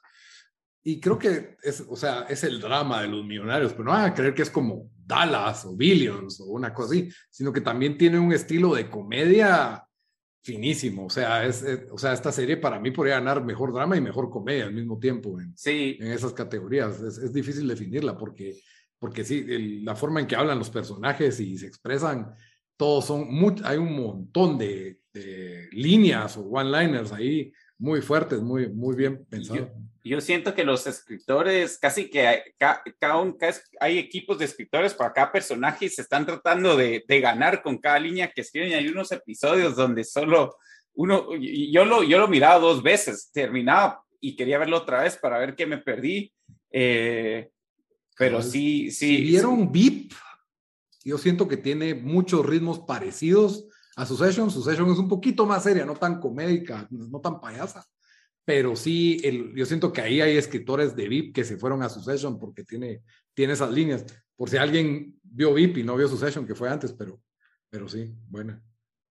Y 0.88 1.01
creo 1.01 1.18
que 1.18 1.59
es, 1.62 1.85
o 1.87 1.96
sea, 1.96 2.22
es 2.31 2.44
el 2.44 2.62
drama 2.62 3.03
de 3.03 3.09
los 3.09 3.22
millonarios, 3.22 3.72
pero 3.72 3.85
no 3.85 3.90
van 3.90 4.07
a 4.07 4.14
creer 4.14 4.33
que 4.33 4.40
es 4.40 4.48
como 4.48 4.90
Dallas 5.05 5.66
o 5.66 5.77
Billions 5.77 6.40
o 6.40 6.46
una 6.46 6.72
cosa 6.72 6.94
así, 6.94 7.11
sino 7.29 7.53
que 7.53 7.61
también 7.61 7.98
tiene 7.98 8.18
un 8.18 8.33
estilo 8.33 8.74
de 8.74 8.88
comedia 8.88 9.85
finísimo. 10.42 11.05
O 11.05 11.11
sea, 11.11 11.44
es, 11.44 11.62
o 11.90 11.98
sea, 11.98 12.14
esta 12.14 12.33
serie 12.33 12.57
para 12.57 12.81
mí 12.81 12.90
podría 12.90 13.16
ganar 13.16 13.44
mejor 13.44 13.74
drama 13.74 13.98
y 13.98 14.01
mejor 14.01 14.31
comedia 14.31 14.64
al 14.64 14.72
mismo 14.72 14.98
tiempo 14.98 15.38
en, 15.38 15.55
sí. 15.59 15.98
en 16.01 16.11
esas 16.11 16.33
categorías. 16.33 16.98
Es, 17.03 17.18
es, 17.18 17.35
difícil 17.35 17.68
definirla 17.68 18.16
porque, 18.16 18.59
porque 18.98 19.24
sí, 19.24 19.83
la 19.83 19.94
forma 19.94 20.20
en 20.20 20.27
que 20.27 20.37
hablan 20.37 20.59
los 20.59 20.70
personajes 20.70 21.38
y 21.38 21.59
se 21.59 21.66
expresan, 21.66 22.35
todos 22.79 23.05
son, 23.05 23.31
muy, 23.31 23.57
hay 23.62 23.77
un 23.77 23.94
montón 23.94 24.57
de, 24.57 25.01
de 25.12 25.68
líneas 25.72 26.38
o 26.38 26.44
one-liners 26.44 27.12
ahí 27.12 27.53
muy 27.78 28.00
fuertes, 28.02 28.40
muy, 28.40 28.68
muy 28.68 28.96
bien 28.96 29.24
pensados 29.26 29.68
yo 30.08 30.20
siento 30.20 30.54
que 30.54 30.64
los 30.64 30.86
escritores, 30.86 31.78
casi 31.78 32.08
que 32.08 32.26
hay, 32.26 32.40
hay 33.78 33.98
equipos 33.98 34.38
de 34.38 34.46
escritores 34.46 34.94
para 34.94 35.12
cada 35.12 35.30
personaje 35.30 35.86
y 35.86 35.90
se 35.90 36.02
están 36.02 36.24
tratando 36.24 36.76
de, 36.76 37.04
de, 37.06 37.20
ganar 37.20 37.62
con 37.62 37.76
cada 37.78 37.98
línea 37.98 38.30
que 38.30 38.40
escriben. 38.40 38.70
Y 38.70 38.74
hay 38.74 38.88
unos 38.88 39.12
episodios 39.12 39.76
donde 39.76 40.04
solo 40.04 40.56
uno, 40.94 41.36
yo 41.36 41.84
lo, 41.84 42.02
yo 42.02 42.18
lo 42.18 42.26
miraba 42.26 42.58
dos 42.58 42.82
veces, 42.82 43.30
terminaba 43.32 44.02
y 44.20 44.34
quería 44.34 44.58
verlo 44.58 44.78
otra 44.78 45.02
vez 45.02 45.16
para 45.16 45.38
ver 45.38 45.54
qué 45.54 45.66
me 45.66 45.78
perdí. 45.78 46.32
Eh, 46.70 47.50
pero 48.16 48.42
sí, 48.42 48.90
sí. 48.90 49.18
Si 49.18 49.22
vieron 49.22 49.70
VIP, 49.70 50.12
yo 51.04 51.18
siento 51.18 51.48
que 51.48 51.58
tiene 51.58 51.94
muchos 51.94 52.44
ritmos 52.46 52.80
parecidos 52.80 53.67
a 53.98 54.06
Succession. 54.06 54.50
Succession 54.50 54.90
es 54.90 54.98
un 54.98 55.08
poquito 55.08 55.46
más 55.46 55.62
seria, 55.62 55.84
no 55.84 55.94
tan 55.94 56.20
comédica, 56.20 56.87
no 56.90 57.20
tan 57.20 57.40
payasa 57.40 57.87
pero 58.48 58.74
sí, 58.76 59.20
el, 59.24 59.54
yo 59.54 59.66
siento 59.66 59.92
que 59.92 60.00
ahí 60.00 60.22
hay 60.22 60.38
escritores 60.38 60.96
de 60.96 61.06
VIP 61.06 61.34
que 61.34 61.44
se 61.44 61.58
fueron 61.58 61.82
a 61.82 61.90
Succession 61.90 62.38
porque 62.38 62.64
tiene, 62.64 63.02
tiene 63.34 63.52
esas 63.52 63.70
líneas. 63.70 64.06
Por 64.34 64.48
si 64.48 64.56
alguien 64.56 65.20
vio 65.22 65.52
VIP 65.52 65.76
y 65.76 65.82
no 65.82 65.94
vio 65.94 66.08
Succession, 66.08 66.46
que 66.46 66.54
fue 66.54 66.70
antes, 66.70 66.94
pero, 66.94 67.20
pero 67.68 67.87
sí, 67.90 68.11
buena. 68.26 68.58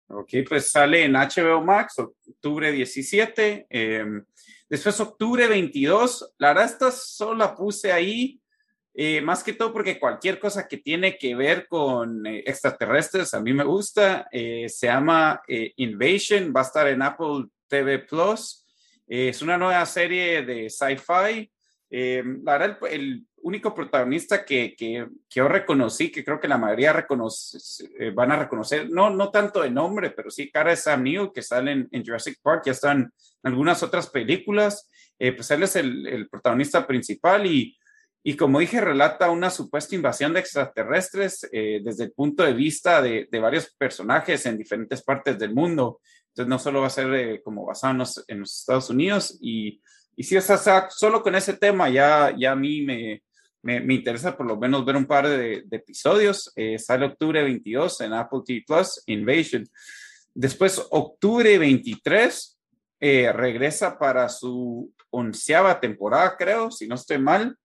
Ok, 0.09 0.31
pues 0.49 0.73
sale 0.73 1.05
en 1.05 1.12
HBO 1.12 1.62
Max, 1.64 2.01
octubre 2.01 2.73
17. 2.73 3.69
Eh, 3.71 4.05
después, 4.69 4.99
octubre 4.99 5.47
22. 5.47 6.35
La 6.38 6.49
verdad, 6.49 6.64
esta 6.64 6.90
solo 6.90 7.37
la 7.37 7.55
puse 7.55 7.93
ahí, 7.93 8.40
eh, 8.94 9.20
más 9.20 9.44
que 9.44 9.53
todo 9.53 9.72
porque 9.72 9.98
cualquier 9.98 10.38
cosa 10.38 10.66
que 10.66 10.79
tiene 10.79 11.16
que 11.16 11.35
ver 11.35 11.68
con 11.68 12.26
eh, 12.26 12.42
extraterrestres 12.46 13.35
a 13.35 13.40
mí 13.40 13.53
me 13.53 13.64
gusta. 13.64 14.29
Eh, 14.33 14.68
se 14.68 14.87
llama 14.87 15.42
eh, 15.46 15.72
Invasion, 15.76 16.53
va 16.55 16.61
a 16.61 16.64
estar 16.64 16.88
en 16.88 17.03
Apple 17.03 17.46
TV 17.68 18.00
Plus. 18.00 18.66
Es 19.07 19.42
una 19.42 19.57
nueva 19.59 19.85
serie 19.87 20.42
de 20.42 20.70
sci-fi. 20.70 21.50
Eh, 21.90 22.22
la 22.44 22.59
verdad, 22.59 22.79
el, 22.90 23.26
único 23.42 23.74
protagonista 23.74 24.44
que, 24.44 24.74
que, 24.76 25.07
yo 25.29 25.48
reconocí, 25.48 26.11
que 26.11 26.24
creo 26.24 26.40
que 26.40 26.48
la 26.48 26.59
mayoría 26.59 26.92
reconoce, 26.92 27.59
eh, 27.98 28.11
van 28.11 28.33
a 28.33 28.37
reconocer, 28.37 28.90
no, 28.90 29.11
no 29.11 29.31
tanto 29.31 29.62
de 29.62 29.70
nombre, 29.70 30.11
pero 30.11 30.31
sí 30.31 30.50
cara 30.50 30.70
de 30.70 30.76
Sam 30.76 31.05
Neill, 31.05 31.31
que 31.33 31.42
sale 31.42 31.87
en, 31.90 32.05
Jurassic 32.05 32.38
Park, 32.42 32.64
ya 32.66 32.72
están 32.72 33.00
en 33.00 33.12
algunas 33.42 33.83
otras 33.83 34.09
películas. 34.09 34.88
Eh, 35.18 35.33
pues 35.33 35.50
él 35.50 35.62
es 35.62 35.76
el, 35.76 36.07
el 36.07 36.29
protagonista 36.29 36.87
principal 36.87 37.46
y, 37.46 37.76
y, 38.23 38.37
como 38.37 38.59
dije, 38.59 38.81
relata 38.81 39.31
una 39.31 39.51
supuesta 39.51 39.95
invasión 39.95 40.33
de 40.33 40.41
extraterrestres 40.41 41.49
desde 41.51 42.05
el 42.05 42.13
punto 42.13 42.43
de 42.43 42.53
vista 42.53 43.01
de, 43.01 43.27
de 43.31 43.39
varios 43.39 43.75
personajes 43.79 44.45
en 44.45 44.59
diferentes 44.59 45.03
partes 45.03 45.39
del 45.39 45.55
mundo. 45.55 46.01
Entonces 46.31 46.49
no 46.49 46.59
solo 46.59 46.81
va 46.81 46.87
a 46.87 46.91
ser 46.91 47.13
eh, 47.15 47.43
como 47.43 47.67
basado 47.67 47.93
en 47.93 47.99
los, 47.99 48.25
en 48.29 48.41
los, 48.41 48.61
Estados 48.61 48.91
Unidos 48.91 49.37
y, 49.41 49.81
y 50.17 50.23
si 50.23 50.37
o 50.37 50.41
sea, 50.41 50.89
solo 50.91 51.23
con 51.23 51.35
ese 51.35 51.55
tema 51.55 51.89
ya, 51.89 52.35
ya 52.37 52.53
a 52.53 52.57
mí 52.57 52.83
me, 52.83 53.23
me, 53.63 53.81
me 53.81 53.95
interesa 53.95 54.37
por 54.37 54.47
lo 54.47 54.57
menos 54.57 54.85
ver 54.85 54.97
un 54.97 55.07
par 55.07 55.29
de, 55.29 55.63
de 55.65 55.77
episodios. 55.77 56.53
Eh, 56.55 56.79
sale 56.79 57.07
octubre 57.07 57.43
22 57.43 58.01
en 58.03 58.13
Apple 58.13 58.41
TV 58.47 58.63
Plus, 58.67 59.03
Invasion. 59.07 59.67
Después, 60.33 60.81
octubre 60.91 61.59
23, 61.59 62.59
eh, 63.01 63.33
regresa 63.33 63.99
para 63.99 64.29
su 64.29 64.93
onceava 65.11 65.81
temporada, 65.81 66.37
creo, 66.37 66.71
si 66.71 66.87
no 66.87 66.95
estoy 66.95 67.19
mal. 67.19 67.57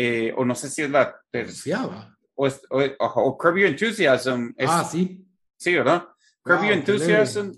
Eh, 0.00 0.32
o 0.36 0.44
no 0.44 0.54
sé 0.54 0.70
si 0.70 0.82
es 0.82 0.90
la 0.90 1.20
terciava. 1.28 2.16
O, 2.36 2.46
o, 2.46 2.50
o, 2.70 3.04
o 3.04 3.36
Curb 3.36 3.56
Your 3.56 3.68
Enthusiasm. 3.68 4.52
Es, 4.56 4.70
ah, 4.70 4.84
sí. 4.84 5.26
Sí, 5.56 5.74
¿verdad? 5.74 6.06
Curb 6.44 6.58
wow, 6.58 6.66
Your 6.66 6.72
Enthusiasm 6.74 7.50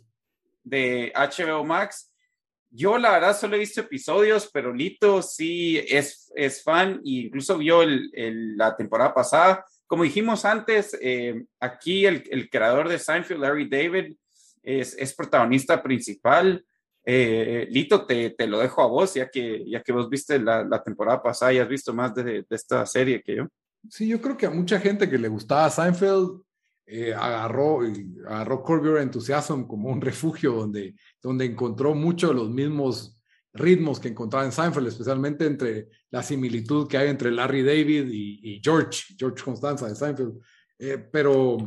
de 0.65 1.13
HBO 1.15 1.63
Max. 1.65 2.11
Yo 2.71 2.97
la 2.97 3.11
verdad 3.11 3.37
solo 3.37 3.57
he 3.57 3.59
visto 3.59 3.83
episodios, 3.83 4.49
pero 4.51 4.73
Lito 4.73 5.21
sí 5.21 5.85
es, 5.87 6.33
es 6.35 6.63
fan 6.63 7.03
e 7.05 7.27
incluso 7.27 7.59
vio 7.59 7.83
el, 7.83 8.09
el, 8.15 8.57
la 8.57 8.75
temporada 8.75 9.13
pasada. 9.13 9.63
Como 9.87 10.05
dijimos 10.05 10.47
antes, 10.47 10.97
eh, 11.03 11.45
aquí 11.59 12.07
el, 12.07 12.25
el, 12.31 12.49
creador 12.49 12.89
de 12.89 12.99
Seinfeld, 12.99 13.41
Larry 13.41 13.69
David, 13.69 14.17
es, 14.63 14.97
es 14.97 15.13
protagonista 15.15 15.83
principal. 15.83 16.65
Eh, 17.05 17.67
Lito, 17.71 18.05
te, 18.05 18.31
te, 18.31 18.47
lo 18.47 18.59
dejo 18.59 18.83
a 18.83 18.87
vos, 18.87 19.15
ya 19.15 19.31
que, 19.31 19.65
ya 19.69 19.83
que 19.83 19.93
vos 19.93 20.09
viste 20.09 20.39
la, 20.39 20.83
temporada 20.83 21.23
pasada 21.23 21.53
y 21.53 21.59
has 21.59 21.69
visto 21.69 21.95
más 21.95 22.15
de, 22.15 22.45
esta 22.51 22.85
serie 22.87 23.23
que 23.23 23.37
yo. 23.37 23.49
Sí, 23.89 24.07
yo 24.07 24.21
creo 24.21 24.37
que 24.37 24.47
a 24.47 24.51
mucha 24.51 24.79
gente 24.79 25.09
que 25.09 25.19
le 25.19 25.29
gustaba 25.29 25.71
Seinfeld 25.71 26.43
eh, 26.87 27.15
agarró, 27.15 27.81
agarró 28.27 28.63
Curb 28.63 28.85
Your 28.85 29.67
como 29.67 29.89
un 29.89 30.01
refugio 30.01 30.53
donde, 30.53 30.95
donde 31.23 31.47
encontró 31.47 31.95
muchos 31.95 32.31
de 32.31 32.37
los 32.37 32.51
mismos 32.51 33.17
ritmos 33.53 33.99
que 33.99 34.09
encontraba 34.09 34.45
en 34.45 34.53
Seinfeld, 34.53 34.89
especialmente 34.89 35.47
entre 35.47 35.89
la 36.11 36.23
similitud 36.23 36.87
que 36.87 36.99
hay 36.99 37.09
entre 37.09 37.31
Larry 37.31 37.63
David 37.63 38.09
y, 38.11 38.61
George, 38.63 39.15
George 39.19 39.43
Constanza 39.43 39.89
de 39.89 39.95
Seinfeld. 39.95 40.41
Eh, 40.79 40.99
pero 41.11 41.59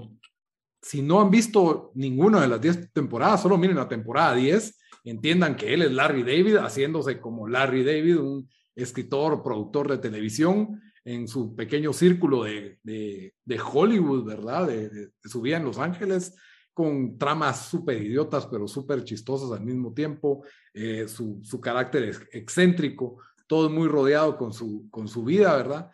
si 0.82 1.02
no 1.02 1.22
han 1.22 1.32
visto 1.32 1.92
ninguna 1.96 2.42
de 2.42 2.48
las 2.48 2.62
10 2.62 2.92
temporadas, 2.92 3.42
solo 3.42 3.58
miren 3.58 3.78
la 3.78 3.88
temporada 3.88 4.36
10, 4.36 4.78
entiendan 5.04 5.56
que 5.56 5.74
él 5.74 5.82
es 5.82 5.92
Larry 5.92 6.24
David, 6.24 6.58
haciéndose 6.58 7.20
como 7.20 7.48
Larry 7.48 7.84
David, 7.84 8.18
un 8.18 8.50
escritor, 8.76 9.44
productor 9.44 9.90
de 9.90 9.98
televisión 9.98 10.82
en 11.06 11.28
su 11.28 11.56
pequeño 11.56 11.92
círculo 11.92 12.44
de, 12.44 12.80
de, 12.82 13.60
Hollywood, 13.60 14.26
¿verdad? 14.26 14.68
De, 14.68 14.90
de, 14.90 15.12
su 15.24 15.42
vida 15.42 15.58
en 15.58 15.66
Los 15.66 15.78
Ángeles, 15.78 16.36
con 16.74 17.18
tramas 17.18 17.68
súper 17.70 18.02
idiotas, 18.02 18.48
pero 18.48 18.68
súper 18.68 19.04
chistosas 19.04 19.52
al 19.52 19.66
mismo 19.66 19.94
tiempo, 19.94 20.44
eh, 20.74 21.08
su, 21.08 21.40
su, 21.44 21.60
carácter 21.60 22.28
excéntrico, 22.32 23.20
todo 23.48 23.70
muy 23.70 23.88
rodeado 23.88 24.38
con 24.38 24.54
su, 24.54 24.90
con 24.90 25.08
su 25.08 25.24
vida, 25.24 25.56
¿verdad? 25.56 25.92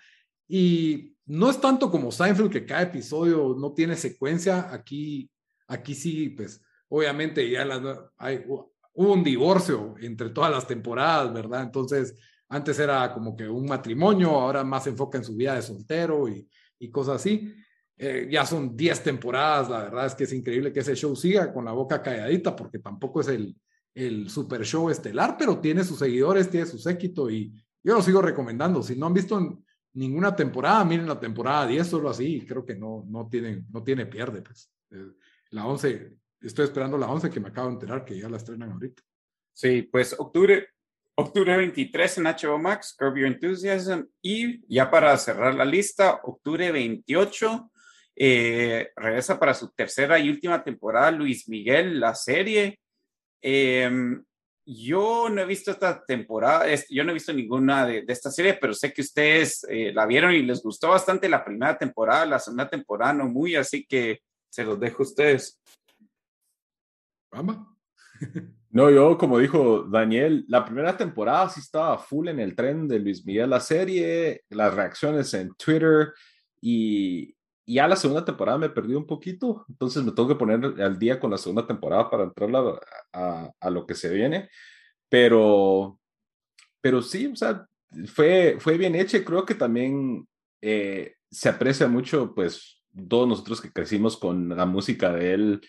Y 0.47 1.15
no 1.25 1.49
es 1.49 1.59
tanto 1.59 1.91
como 1.91 2.11
Seinfeld, 2.11 2.51
que 2.51 2.65
cada 2.65 2.83
episodio 2.83 3.55
no 3.59 3.73
tiene 3.73 3.95
secuencia, 3.95 4.71
aquí, 4.71 5.29
aquí 5.67 5.95
sí, 5.95 6.29
pues 6.29 6.61
obviamente 6.87 7.49
ya 7.49 7.67
hay, 8.17 8.43
hubo 8.99 9.13
un 9.13 9.23
divorcio 9.23 9.95
entre 10.01 10.29
todas 10.29 10.51
las 10.51 10.67
temporadas, 10.67 11.33
¿verdad? 11.33 11.63
Entonces, 11.63 12.15
antes 12.49 12.77
era 12.79 13.13
como 13.13 13.33
que 13.33 13.47
un 13.47 13.65
matrimonio, 13.65 14.31
ahora 14.31 14.61
más 14.65 14.83
se 14.83 14.89
enfoca 14.89 15.17
en 15.17 15.23
su 15.23 15.37
vida 15.37 15.55
de 15.55 15.61
soltero 15.61 16.27
y, 16.27 16.45
y 16.79 16.91
cosas 16.91 17.15
así. 17.15 17.53
Eh, 17.97 18.27
ya 18.29 18.45
son 18.45 18.75
10 18.75 19.01
temporadas, 19.01 19.69
la 19.69 19.83
verdad 19.83 20.05
es 20.05 20.15
que 20.15 20.25
es 20.25 20.33
increíble 20.33 20.73
que 20.73 20.81
ese 20.81 20.95
show 20.95 21.15
siga 21.15 21.53
con 21.53 21.63
la 21.63 21.71
boca 21.71 22.01
calladita, 22.01 22.53
porque 22.53 22.79
tampoco 22.79 23.21
es 23.21 23.29
el, 23.29 23.55
el 23.93 24.29
super 24.29 24.65
show 24.65 24.89
estelar, 24.89 25.37
pero 25.39 25.59
tiene 25.59 25.85
sus 25.85 25.99
seguidores, 25.99 26.49
tiene 26.49 26.65
su 26.65 26.77
séquito 26.77 27.29
y 27.29 27.53
yo 27.81 27.93
lo 27.93 28.01
sigo 28.01 28.21
recomendando. 28.21 28.83
Si 28.83 28.97
no 28.97 29.05
han 29.05 29.13
visto 29.13 29.63
ninguna 29.93 30.35
temporada, 30.35 30.83
miren 30.83 31.07
la 31.07 31.21
temporada 31.21 31.67
10 31.67 31.87
solo 31.87 32.09
así, 32.09 32.45
creo 32.45 32.65
que 32.65 32.75
no, 32.75 33.05
no, 33.07 33.29
tiene, 33.29 33.63
no 33.69 33.81
tiene 33.81 34.07
pierde. 34.07 34.41
Pues. 34.41 34.69
Eh, 34.91 35.13
la 35.51 35.65
11, 35.65 36.18
estoy 36.41 36.65
esperando 36.65 36.97
la 36.97 37.07
11 37.07 37.29
que 37.29 37.39
me 37.39 37.49
acabo 37.49 37.67
de 37.67 37.73
enterar 37.73 38.05
que 38.05 38.19
ya 38.19 38.29
la 38.29 38.37
estrenan 38.37 38.71
ahorita. 38.71 39.03
Sí, 39.53 39.83
pues 39.83 40.15
octubre, 40.17 40.69
octubre 41.15 41.57
23 41.57 42.17
en 42.19 42.23
HBO 42.25 42.57
Max, 42.57 42.95
Curb 42.97 43.17
Your 43.17 43.27
Enthusiasm 43.27 44.05
y 44.21 44.65
ya 44.73 44.89
para 44.89 45.17
cerrar 45.17 45.55
la 45.55 45.65
lista, 45.65 46.21
octubre 46.23 46.71
28 46.71 47.71
eh, 48.21 48.91
regresa 48.97 49.39
para 49.39 49.53
su 49.53 49.69
tercera 49.69 50.19
y 50.19 50.29
última 50.29 50.61
temporada 50.61 51.09
Luis 51.09 51.47
Miguel, 51.47 52.01
la 52.01 52.13
serie. 52.13 52.79
Em, 53.41 54.21
yo 54.65 55.29
no 55.29 55.41
he 55.41 55.45
visto 55.45 55.71
esta 55.71 56.03
temporada, 56.05 56.65
yo 56.89 57.03
no 57.05 57.11
he 57.11 57.13
visto 57.13 57.31
ninguna 57.31 57.87
de, 57.87 58.03
esta 58.07 58.29
serie, 58.29 58.55
pero 58.55 58.73
sé 58.73 58.91
que 58.91 59.01
ustedes 59.01 59.65
eh, 59.69 59.93
la 59.93 60.05
vieron 60.05 60.33
y 60.33 60.43
les 60.43 60.61
gustó 60.61 60.89
bastante 60.89 61.29
la 61.29 61.43
primera 61.43 61.77
temporada, 61.77 62.25
la 62.25 62.39
segunda 62.39 62.69
temporada 62.69 63.13
no 63.13 63.29
muy, 63.29 63.55
así 63.55 63.85
que 63.85 64.19
se 64.49 64.65
los 64.65 64.77
dejo 64.79 65.03
a 65.03 65.05
ustedes. 65.05 65.57
No, 68.71 68.91
yo 68.91 69.17
como 69.17 69.39
dijo 69.39 69.83
Daniel, 69.83 70.45
la 70.47 70.63
primera 70.63 70.95
temporada 70.95 71.49
sí 71.49 71.59
estaba 71.59 71.97
full 71.97 72.27
en 72.27 72.39
el 72.39 72.55
tren 72.55 72.87
de 72.87 72.99
Luis 72.99 73.25
Miguel, 73.25 73.49
la 73.49 73.59
serie, 73.59 74.43
las 74.49 74.75
reacciones 74.75 75.33
en 75.33 75.55
Twitter 75.55 76.13
y, 76.61 77.35
y 77.69 77.75
ya 77.75 77.87
la 77.87 77.95
segunda 77.95 78.25
temporada 78.25 78.57
me 78.57 78.71
perdí 78.71 78.95
un 78.95 79.05
poquito, 79.05 79.63
entonces 79.69 80.03
me 80.03 80.11
tengo 80.11 80.27
que 80.27 80.33
poner 80.33 80.81
al 80.81 80.97
día 80.97 81.19
con 81.19 81.29
la 81.29 81.37
segunda 81.37 81.67
temporada 81.67 82.09
para 82.09 82.23
entrar 82.23 82.49
a, 83.13 83.69
lo 83.69 83.85
que 83.85 83.93
se 83.93 84.09
viene. 84.09 84.49
Pero, 85.07 85.99
pero 86.81 87.03
sí, 87.03 87.27
o 87.27 87.35
sea, 87.35 87.67
fue, 88.07 88.57
fue 88.59 88.75
bien 88.75 88.95
hecha 88.95 89.23
creo 89.23 89.45
que 89.45 89.53
también 89.53 90.27
eh, 90.61 91.13
se 91.29 91.47
aprecia 91.47 91.87
mucho, 91.87 92.33
pues, 92.33 92.83
todos 93.07 93.27
nosotros 93.27 93.61
que 93.61 93.71
crecimos 93.71 94.17
con 94.17 94.49
la 94.49 94.65
música 94.65 95.13
de 95.13 95.33
él 95.33 95.61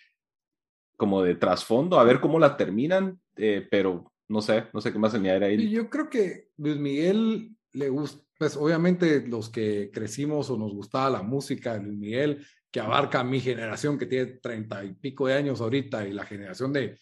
como 1.00 1.22
de 1.22 1.34
trasfondo, 1.34 1.98
a 1.98 2.04
ver 2.04 2.20
cómo 2.20 2.38
la 2.38 2.56
terminan, 2.56 3.18
eh, 3.36 3.66
pero 3.70 4.12
no 4.28 4.42
sé, 4.42 4.66
no 4.72 4.80
sé 4.80 4.92
qué 4.92 4.98
más 4.98 5.14
añadir 5.14 5.42
ahí. 5.42 5.70
Yo 5.70 5.88
creo 5.88 6.10
que 6.10 6.50
Luis 6.58 6.76
Miguel 6.76 7.56
le 7.72 7.88
gusta 7.88 8.22
pues 8.40 8.56
obviamente 8.56 9.26
los 9.26 9.50
que 9.50 9.90
crecimos 9.92 10.48
o 10.48 10.56
nos 10.56 10.72
gustaba 10.72 11.10
la 11.10 11.22
música 11.22 11.74
de 11.74 11.82
Luis 11.82 11.98
Miguel, 11.98 12.46
que 12.70 12.80
abarca 12.80 13.22
mi 13.22 13.38
generación 13.38 13.98
que 13.98 14.06
tiene 14.06 14.38
treinta 14.40 14.82
y 14.82 14.94
pico 14.94 15.26
de 15.26 15.34
años 15.34 15.60
ahorita 15.60 16.08
y 16.08 16.14
la 16.14 16.24
generación 16.24 16.72
de, 16.72 16.98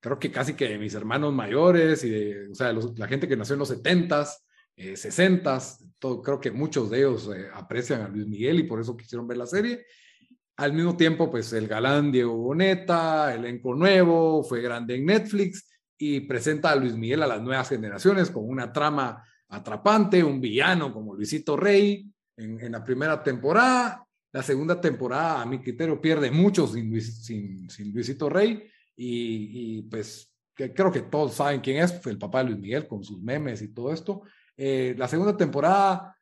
creo 0.00 0.18
que 0.18 0.32
casi 0.32 0.54
que 0.54 0.68
de 0.68 0.76
mis 0.76 0.94
hermanos 0.94 1.32
mayores 1.32 2.02
y 2.02 2.10
de, 2.10 2.48
o 2.50 2.54
sea, 2.56 2.72
la 2.72 3.06
gente 3.06 3.28
que 3.28 3.36
nació 3.36 3.52
en 3.52 3.60
los 3.60 3.68
setentas, 3.68 4.44
eh, 4.74 4.96
sesentas, 4.96 5.78
creo 6.00 6.40
que 6.40 6.50
muchos 6.50 6.90
de 6.90 6.98
ellos 6.98 7.30
eh, 7.32 7.46
aprecian 7.54 8.02
a 8.02 8.08
Luis 8.08 8.26
Miguel 8.26 8.58
y 8.58 8.64
por 8.64 8.80
eso 8.80 8.96
quisieron 8.96 9.28
ver 9.28 9.36
la 9.36 9.46
serie. 9.46 9.86
Al 10.56 10.72
mismo 10.72 10.96
tiempo, 10.96 11.30
pues 11.30 11.52
el 11.52 11.66
galán 11.66 12.12
Diego 12.12 12.36
Boneta, 12.36 13.34
elenco 13.34 13.74
nuevo, 13.74 14.44
fue 14.44 14.62
grande 14.62 14.94
en 14.94 15.06
Netflix 15.06 15.68
y 15.98 16.20
presenta 16.20 16.70
a 16.70 16.76
Luis 16.76 16.94
Miguel 16.94 17.22
a 17.22 17.26
las 17.26 17.42
nuevas 17.42 17.68
generaciones 17.68 18.30
con 18.30 18.48
una 18.48 18.72
trama 18.72 19.24
atrapante, 19.48 20.22
un 20.22 20.40
villano 20.40 20.92
como 20.92 21.14
Luisito 21.14 21.56
Rey 21.56 22.08
en, 22.36 22.70
la 22.70 22.84
primera 22.84 23.22
temporada. 23.22 24.06
La 24.32 24.42
segunda 24.42 24.80
temporada, 24.80 25.42
a 25.42 25.46
mi 25.46 25.60
criterio, 25.60 26.00
pierde 26.00 26.30
mucho 26.30 26.66
sin, 26.68 26.90
Luisito 27.92 28.28
Rey 28.28 28.68
y, 28.96 29.82
pues 29.82 30.32
creo 30.54 30.92
que 30.92 31.02
todos 31.02 31.34
saben 31.34 31.60
quién 31.60 31.82
es, 31.82 32.04
el 32.06 32.18
papá 32.18 32.38
de 32.38 32.50
Luis 32.50 32.58
Miguel 32.60 32.86
con 32.86 33.02
sus 33.02 33.20
memes 33.20 33.60
y 33.62 33.74
todo 33.74 33.92
esto. 33.92 34.22
Eh, 34.56 34.94
la 34.96 35.08
segunda 35.08 35.36
temporada, 35.36 36.16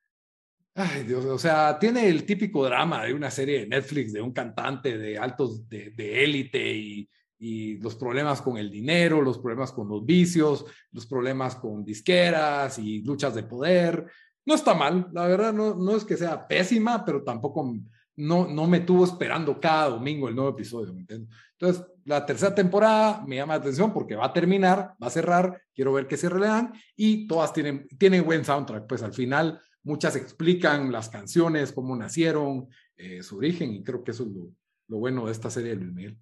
ay 0.75 1.05
Dios, 1.05 1.25
o 1.25 1.39
sea, 1.39 1.79
tiene 1.79 2.09
el 2.09 2.25
típico 2.25 2.65
drama 2.65 3.05
de 3.05 3.15
una 3.15 3.31
serie 3.31 3.61
de 3.61 3.67
Netflix 3.67 4.13
de 4.13 4.23
un 4.23 4.33
cantante 4.33 4.97
de 4.97 5.19
altos 5.19 5.69
de 5.69 6.25
élite 6.25 6.75
y, 6.75 7.09
y 7.45 7.77
los 7.79 7.97
problemas 7.97 8.41
con 8.41 8.57
el 8.57 8.71
dinero, 8.71 9.21
los 9.21 9.39
problemas 9.39 9.73
con 9.73 9.89
los 9.89 10.07
vicios, 10.07 10.65
los 10.93 11.07
problemas 11.07 11.57
con 11.57 11.85
disqueras 11.85 12.79
y 12.79 13.03
luchas 13.03 13.35
de 13.35 13.43
poder. 13.43 14.07
No 14.47 14.55
está 14.55 14.75
mal, 14.75 15.09
la 15.13 15.27
verdad 15.27 15.53
no, 15.53 15.75
no 15.75 15.97
es 15.97 16.05
que 16.05 16.17
sea 16.17 16.47
pésima, 16.47 17.05
pero 17.05 17.25
tampoco 17.25 17.75
no, 18.15 18.47
no 18.47 18.67
me 18.69 18.79
tuvo 18.79 19.05
esperando 19.05 19.59
cada 19.59 19.89
domingo 19.89 20.29
el 20.29 20.37
nuevo 20.37 20.51
episodio, 20.51 20.95
¿me 20.95 21.01
entiendes? 21.01 21.35
Entonces, 21.59 21.85
la 22.05 22.25
tercera 22.25 22.55
temporada 22.55 23.25
me 23.27 23.37
llama 23.37 23.55
la 23.55 23.61
atención 23.61 23.93
porque 23.93 24.15
va 24.15 24.27
a 24.27 24.33
terminar, 24.33 24.95
va 25.03 25.09
a 25.09 25.11
cerrar, 25.11 25.63
quiero 25.75 25.93
ver 25.93 26.07
qué 26.07 26.17
se 26.17 26.31
le 26.31 26.47
y 26.95 27.27
todas 27.27 27.53
tienen, 27.53 27.89
tienen 27.99 28.25
buen 28.25 28.45
soundtrack, 28.45 28.87
pues 28.87 29.03
al 29.03 29.15
final 29.15 29.61
muchas 29.85 30.17
explican 30.17 30.93
las 30.93 31.09
canciones, 31.09 31.73
cómo 31.73 31.97
nacieron, 31.97 32.69
eh, 32.97 33.23
su 33.23 33.39
origen 33.39 33.75
y 33.75 33.83
creo 33.83 34.05
que 34.05 34.13
eso 34.13 34.25
es 34.25 34.31
lo, 34.31 34.53
lo 34.89 34.99
bueno 34.99 35.27
de 35.27 35.33
esta 35.33 35.51
serie 35.51 35.71
de 35.71 35.77
Luis 35.77 35.93
Miguel. 35.93 36.19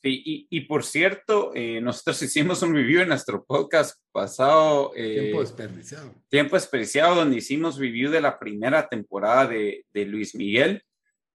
Sí, 0.00 0.46
y, 0.48 0.60
por 0.60 0.84
cierto, 0.84 1.50
eh, 1.56 1.80
nosotros 1.80 2.22
hicimos 2.22 2.62
un 2.62 2.72
review 2.72 3.00
en 3.00 3.08
nuestro 3.08 3.44
podcast 3.44 4.00
pasado. 4.12 4.92
Eh, 4.94 5.22
tiempo 5.22 5.40
desperdiciado. 5.40 6.14
Tiempo 6.28 6.54
desperdiciado, 6.54 7.16
donde 7.16 7.38
hicimos 7.38 7.80
review 7.80 8.08
de 8.08 8.20
la 8.20 8.38
primera 8.38 8.88
temporada 8.88 9.48
de, 9.48 9.86
de 9.92 10.04
Luis 10.04 10.36
Miguel 10.36 10.84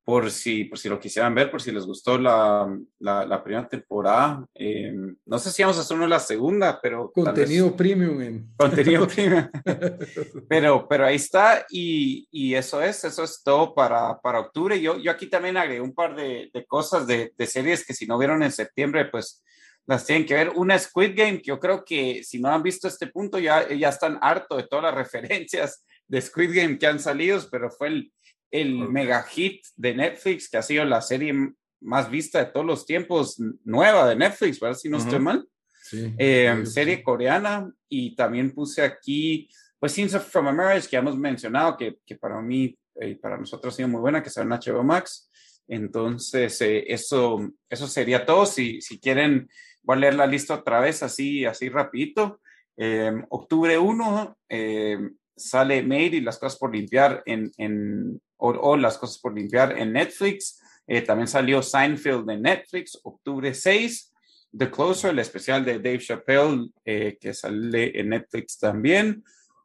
por 0.06 0.30
si, 0.32 0.66
por 0.66 0.78
si 0.78 0.90
lo 0.90 1.00
quisieran 1.00 1.34
ver, 1.34 1.50
por 1.50 1.62
si 1.62 1.72
les 1.72 1.86
gustó 1.86 2.18
la, 2.18 2.78
la, 3.00 3.44
primera 3.44 3.68
temporada. 3.68 4.46
Eh, 4.54 4.94
no 5.26 5.40
sé 5.40 5.50
si 5.50 5.64
vamos 5.64 5.78
a 5.78 5.82
hacer 5.82 5.96
una 5.96 6.08
la 6.08 6.20
segunda, 6.20 6.80
pero... 6.82 7.12
Contenido 7.12 7.74
premium. 7.76 8.22
En... 8.22 8.54
Contenido 8.58 9.08
premium. 9.08 9.50
pero, 10.50 10.88
pero 10.90 11.06
ahí 11.06 11.16
está 11.16 11.66
y, 11.70 12.28
y, 12.32 12.54
eso 12.54 12.82
es, 12.82 13.04
eso 13.06 13.24
es 13.24 13.42
todo 13.44 13.74
para, 13.74 14.20
para 14.20 14.42
octubre. 14.42 14.80
Yo, 14.82 14.98
yo 14.98 15.10
aquí 15.10 15.28
también 15.28 15.56
agregué 15.56 15.80
un 15.80 15.94
par 15.94 16.16
de, 16.16 16.50
de 16.54 16.66
cosas 16.66 17.08
de, 17.08 17.32
de, 17.38 17.48
series 17.48 17.86
que 17.86 17.94
si 17.94 18.06
no 18.06 18.18
vieron 18.18 18.44
en 18.44 18.52
septiembre, 18.52 19.06
pues 19.06 19.42
las 19.86 20.06
tienen 20.06 20.26
que 20.26 20.34
ver. 20.34 20.50
Una 20.50 20.78
Squid 20.78 21.14
Game, 21.16 21.38
que 21.38 21.48
yo 21.48 21.60
creo 21.60 21.86
que 21.86 22.24
si 22.26 22.42
no 22.42 22.50
han 22.50 22.64
visto 22.64 22.90
este 22.90 23.08
punto, 23.08 23.40
ya, 23.40 23.70
ya 23.70 23.88
están 23.88 24.20
harto 24.22 24.58
de 24.58 24.68
todas 24.68 24.84
las 24.84 24.96
referencias 25.14 25.86
de 26.08 26.22
Squid 26.22 26.54
Game 26.54 26.78
que 26.78 26.88
han 26.88 27.00
salido, 27.00 27.40
pero 27.50 27.70
fue 27.72 27.88
el 27.88 28.14
el 28.54 28.88
mega 28.88 29.24
hit 29.24 29.66
de 29.76 29.96
Netflix, 29.96 30.48
que 30.48 30.58
ha 30.58 30.62
sido 30.62 30.86
la 30.86 31.02
serie 31.02 31.34
más 31.82 32.10
vista 32.10 32.40
de 32.40 32.52
todos 32.52 32.66
los 32.66 32.86
tiempos, 32.86 33.42
nueva 33.66 34.08
de 34.08 34.16
Netflix, 34.16 34.60
¿verdad? 34.60 34.78
Si 34.78 34.90
no 34.90 34.98
estoy 34.98 35.20
mal. 35.20 35.48
Eh, 35.92 36.64
serie 36.66 37.04
coreana 37.04 37.70
y 37.90 38.16
también 38.16 38.52
puse 38.52 38.82
aquí, 38.84 39.50
pues 39.80 39.92
Scenes 39.92 40.18
from 40.24 40.48
a 40.48 40.54
Marriage, 40.54 40.88
que 40.88 40.96
hemos 40.96 41.18
mencionado, 41.18 41.76
que, 41.76 41.98
que 42.06 42.16
para 42.16 42.42
mí 42.42 42.78
y 42.96 43.12
eh, 43.12 43.16
para 43.16 43.38
nosotros 43.38 43.74
ha 43.74 43.78
sido 43.78 43.90
muy 43.90 44.02
buena, 44.02 44.22
que 44.22 44.30
está 44.30 44.44
en 44.44 44.50
HBO 44.50 44.84
Max. 44.84 45.30
Entonces, 45.68 46.62
eh, 46.62 46.86
eso, 46.88 47.52
eso 47.70 47.88
sería 47.88 48.26
todo. 48.26 48.46
Si, 48.46 48.82
si 48.82 49.00
quieren 49.00 49.50
voy 49.82 49.98
a 49.98 50.00
leer 50.00 50.16
la 50.16 50.28
lista 50.28 50.56
otra 50.56 50.80
vez 50.80 51.04
así, 51.04 51.46
así 51.46 51.70
rapidito. 51.70 52.40
Em, 52.78 53.26
octubre 53.30 53.78
1 53.78 54.38
em, 54.50 55.16
sale 55.36 55.84
Made 55.84 56.18
y 56.18 56.22
las 56.22 56.38
cosas 56.38 56.58
por 56.58 56.74
limpiar 56.74 57.24
en, 57.26 57.52
en 57.58 58.22
o, 58.46 58.76
las 58.76 58.98
cosas 58.98 59.20
por 59.20 59.34
limpiar 59.34 59.78
en 59.78 59.94
Netflix. 59.94 60.60
Eh, 60.86 61.02
también 61.02 61.28
salió 61.28 61.62
Seinfeld 61.62 62.26
de 62.26 62.38
Netflix, 62.38 63.00
octubre 63.04 63.54
6. 63.54 64.12
The 64.56 64.70
Closer, 64.70 65.12
el 65.12 65.20
especial 65.20 65.66
de 65.66 65.80
Dave 65.80 66.00
Chappelle, 66.00 66.70
eh, 66.86 67.18
que 67.20 67.34
sale 67.34 68.00
en 68.00 68.10
Netflix 68.10 68.60
también. 68.60 69.24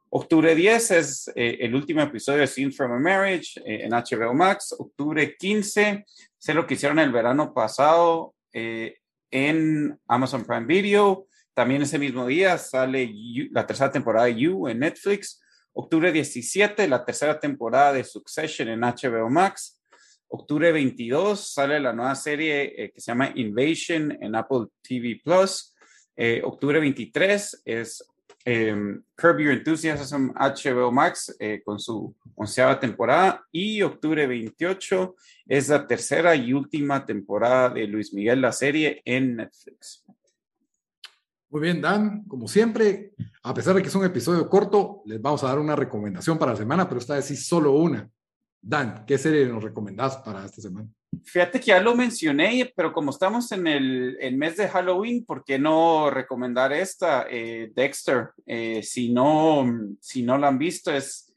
Octubre 0.09 0.55
10 0.55 0.91
es 0.91 1.31
eh, 1.35 1.57
el 1.59 1.75
último 1.75 2.01
episodio 2.01 2.39
de 2.39 2.47
Scene 2.47 2.71
from 2.71 2.93
a 2.93 2.99
Marriage 2.99 3.61
en 3.63 3.91
HBO 3.91 4.33
Max. 4.33 4.73
Octubre 4.75 5.35
15, 5.37 6.05
sé 6.37 6.53
lo 6.55 6.65
que 6.65 6.73
hicieron 6.73 6.97
el 6.97 7.11
verano 7.11 7.53
pasado 7.53 8.33
en 8.51 9.99
Amazon 10.07 10.43
Prime 10.43 10.65
Video. 10.65 11.27
También 11.53 11.83
ese 11.83 11.99
mismo 11.99 12.25
día 12.25 12.57
sale 12.57 13.13
la 13.51 13.67
tercera 13.67 13.91
temporada 13.91 14.25
de 14.25 14.35
You 14.35 14.67
en 14.67 14.79
Netflix. 14.79 15.39
Octubre 15.81 16.11
17, 16.11 16.89
la 16.89 17.05
tercera 17.05 17.39
temporada 17.39 17.93
de 17.93 18.03
Succession 18.03 18.67
en 18.67 18.81
HBO 18.81 19.29
Max. 19.29 19.79
Octubre 20.27 20.73
22 20.73 21.53
sale 21.53 21.79
la 21.79 21.93
nueva 21.93 22.15
serie 22.15 22.63
eh, 22.75 22.91
que 22.91 22.99
se 22.99 23.11
llama 23.11 23.31
Invasion 23.33 24.11
en 24.21 24.35
Apple 24.35 24.65
TV 24.81 25.21
Plus. 25.23 25.73
Eh, 26.17 26.41
octubre 26.43 26.81
23 26.81 27.61
es 27.63 28.05
em, 28.43 29.01
Curb 29.15 29.39
Your 29.39 29.53
Enthusiasm 29.53 30.33
HBO 30.35 30.91
Max 30.91 31.33
eh, 31.39 31.61
con 31.63 31.79
su 31.79 32.13
onceava 32.35 32.77
temporada. 32.77 33.47
Y 33.49 33.81
octubre 33.81 34.27
28 34.27 35.15
es 35.47 35.69
la 35.69 35.87
tercera 35.87 36.35
y 36.35 36.51
última 36.51 37.05
temporada 37.05 37.69
de 37.69 37.87
Luis 37.87 38.13
Miguel, 38.13 38.41
la 38.41 38.51
serie 38.51 39.01
en 39.05 39.37
Netflix. 39.37 40.03
Muy 41.49 41.61
bien, 41.61 41.81
Dan, 41.81 42.25
como 42.25 42.47
siempre, 42.47 43.13
a 43.41 43.53
pesar 43.55 43.73
de 43.73 43.81
que 43.81 43.87
es 43.87 43.95
un 43.95 44.05
episodio 44.05 44.47
corto, 44.47 45.01
les 45.05 45.19
vamos 45.19 45.43
a 45.43 45.47
dar 45.47 45.57
una 45.57 45.75
recomendación 45.75 46.37
para 46.37 46.51
la 46.51 46.57
semana, 46.57 46.87
pero 46.87 46.99
esta 46.99 47.15
vez 47.15 47.25
sí 47.25 47.35
solo 47.35 47.73
una. 47.73 48.07
Dan, 48.61 49.03
¿qué 49.07 49.17
serie 49.17 49.47
nos 49.47 49.63
recomendás 49.63 50.17
para 50.17 50.45
esta 50.45 50.61
semana? 50.61 50.87
Fíjate 51.23 51.59
que 51.59 51.67
ya 51.67 51.81
lo 51.81 51.95
mencioné, 51.95 52.71
pero 52.75 52.93
como 52.93 53.09
estamos 53.09 53.51
en 53.51 53.65
el, 53.65 54.37
mes 54.37 54.57
de 54.57 54.67
Halloween, 54.67 55.25
¿por 55.25 55.43
qué 55.43 55.57
no 55.57 56.11
recomendar 56.11 56.71
esta? 56.71 57.25
Eh, 57.27 57.71
Dexter, 57.73 58.29
eh, 58.45 58.83
si, 58.83 59.11
no, 59.11 59.65
si 59.99 60.21
no 60.21 60.37
la 60.37 60.49
han 60.49 60.59
visto, 60.59 60.91
es, 60.91 61.33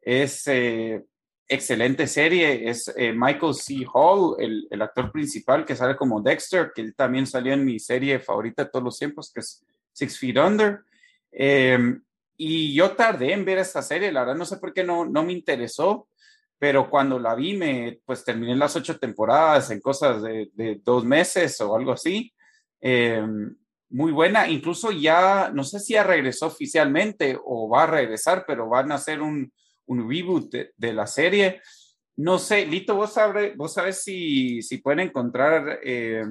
es 0.00 0.42
eh, 0.48 1.04
excelente 1.48 2.06
serie. 2.06 2.68
Es 2.68 2.92
Michael 3.14 3.54
C. 3.54 3.84
Hall, 3.92 4.36
el, 4.38 4.66
el, 4.70 4.82
actor 4.82 5.10
principal 5.12 5.64
que 5.64 5.76
sale 5.76 5.96
como 5.96 6.20
Dexter, 6.20 6.72
que 6.74 6.82
él 6.82 6.94
también 6.94 7.26
salió 7.26 7.52
en 7.52 7.64
mi 7.64 7.78
serie 7.78 8.18
favorita 8.18 8.64
de 8.64 8.70
todos 8.70 8.84
los 8.84 8.98
tiempos, 8.98 9.30
que 9.32 9.40
es 9.40 9.64
Six 9.92 10.18
Feet 10.18 10.38
Under. 10.38 10.80
y 12.36 12.74
yo 12.74 12.92
tardé 12.92 13.32
en 13.32 13.44
ver 13.44 13.58
esta 13.58 13.82
serie, 13.82 14.12
la 14.12 14.20
verdad 14.20 14.36
no 14.36 14.44
sé 14.44 14.56
por 14.56 14.72
qué 14.72 14.84
no, 14.84 15.04
no 15.04 15.22
me 15.22 15.32
interesó 15.32 16.08
pero 16.62 16.88
cuando 16.88 17.18
la 17.18 17.34
vi, 17.34 17.56
me, 17.56 17.98
pues 18.06 18.24
terminé 18.24 18.54
las 18.54 18.76
ocho 18.76 18.96
temporadas 18.96 19.72
en 19.72 19.80
cosas 19.80 20.22
de, 20.22 20.80
dos 20.84 21.04
meses 21.04 21.60
o 21.60 21.74
algo 21.74 21.90
así. 21.90 22.32
Em, 22.80 23.56
muy 23.90 24.12
buena, 24.12 24.46
incluso 24.46 24.92
ya, 24.92 25.50
no 25.52 25.64
sé 25.64 25.80
si 25.80 25.94
ya 25.94 26.04
regresó 26.04 26.46
oficialmente 26.46 27.36
o 27.44 27.68
va 27.68 27.82
a 27.82 27.88
regresar, 27.88 28.44
pero 28.46 28.68
van 28.68 28.92
a 28.92 28.94
hacer 28.94 29.20
un, 29.20 29.52
un 29.86 30.08
reboot 30.08 30.54
de, 30.76 30.92
la 30.92 31.06
serie. 31.06 31.60
No 32.16 32.38
sé, 32.38 32.66
Lito, 32.66 32.94
vos, 32.94 33.12
sabes, 33.12 33.56
vos 33.56 33.72
sabes 33.72 34.02
si, 34.02 34.62
si 34.62 34.78
pueden 34.78 35.00
encontrar... 35.00 35.80
Eh, 35.82 36.24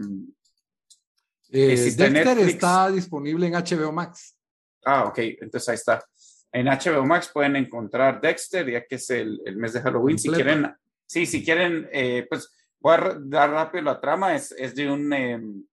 eh, 1.53 1.67
Dexter 1.97 2.39
está 2.39 2.89
disponible 2.89 3.47
en 3.47 3.53
HBO 3.53 3.91
Max. 3.91 4.37
Ah, 4.85 5.05
ok, 5.05 5.17
entonces 5.19 5.69
ahí 5.69 5.75
está. 5.75 6.03
En 6.51 6.67
HBO 6.67 7.05
Max 7.05 7.29
pueden 7.33 7.55
encontrar 7.55 8.21
Dexter, 8.21 8.69
ya 8.69 8.85
que 8.85 8.95
es 8.95 9.09
el, 9.09 9.41
el 9.45 9.57
mes 9.57 9.73
de 9.73 9.81
Halloween. 9.81 10.17
Si 10.17 10.29
quieren, 10.29 10.73
sí, 11.05 11.25
si 11.25 11.43
quieren, 11.43 11.89
eh, 11.91 12.25
pues 12.29 12.49
voy 12.79 12.95
a 12.95 13.17
dar 13.19 13.51
rápido 13.51 13.83
la 13.83 13.99
trama. 13.99 14.35
Es, 14.35 14.51
es 14.53 14.75
de 14.75 14.89
un 14.89 15.13
em, 15.13 15.63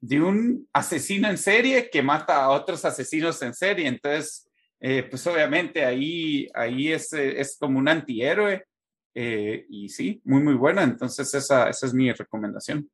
de 0.00 0.20
un 0.20 0.68
asesino 0.72 1.28
en 1.28 1.38
serie 1.38 1.90
que 1.90 2.02
mata 2.02 2.44
a 2.44 2.50
otros 2.50 2.84
asesinos 2.84 3.40
en 3.42 3.54
serie. 3.54 3.88
Entonces, 3.88 4.45
eh, 4.80 5.02
pues 5.04 5.26
obviamente 5.26 5.84
ahí, 5.84 6.48
ahí 6.54 6.92
es, 6.92 7.12
es 7.12 7.56
como 7.58 7.78
un 7.78 7.88
antihéroe. 7.88 8.64
Eh, 9.18 9.64
y 9.70 9.88
sí, 9.88 10.20
muy, 10.24 10.42
muy 10.42 10.54
buena. 10.54 10.82
Entonces, 10.82 11.32
esa, 11.32 11.70
esa 11.70 11.86
es 11.86 11.94
mi 11.94 12.12
recomendación. 12.12 12.90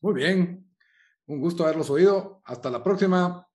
Muy 0.00 0.14
bien. 0.14 0.68
Un 1.26 1.40
gusto 1.40 1.64
haberlos 1.64 1.90
oído. 1.90 2.42
Hasta 2.44 2.70
la 2.70 2.82
próxima. 2.82 3.46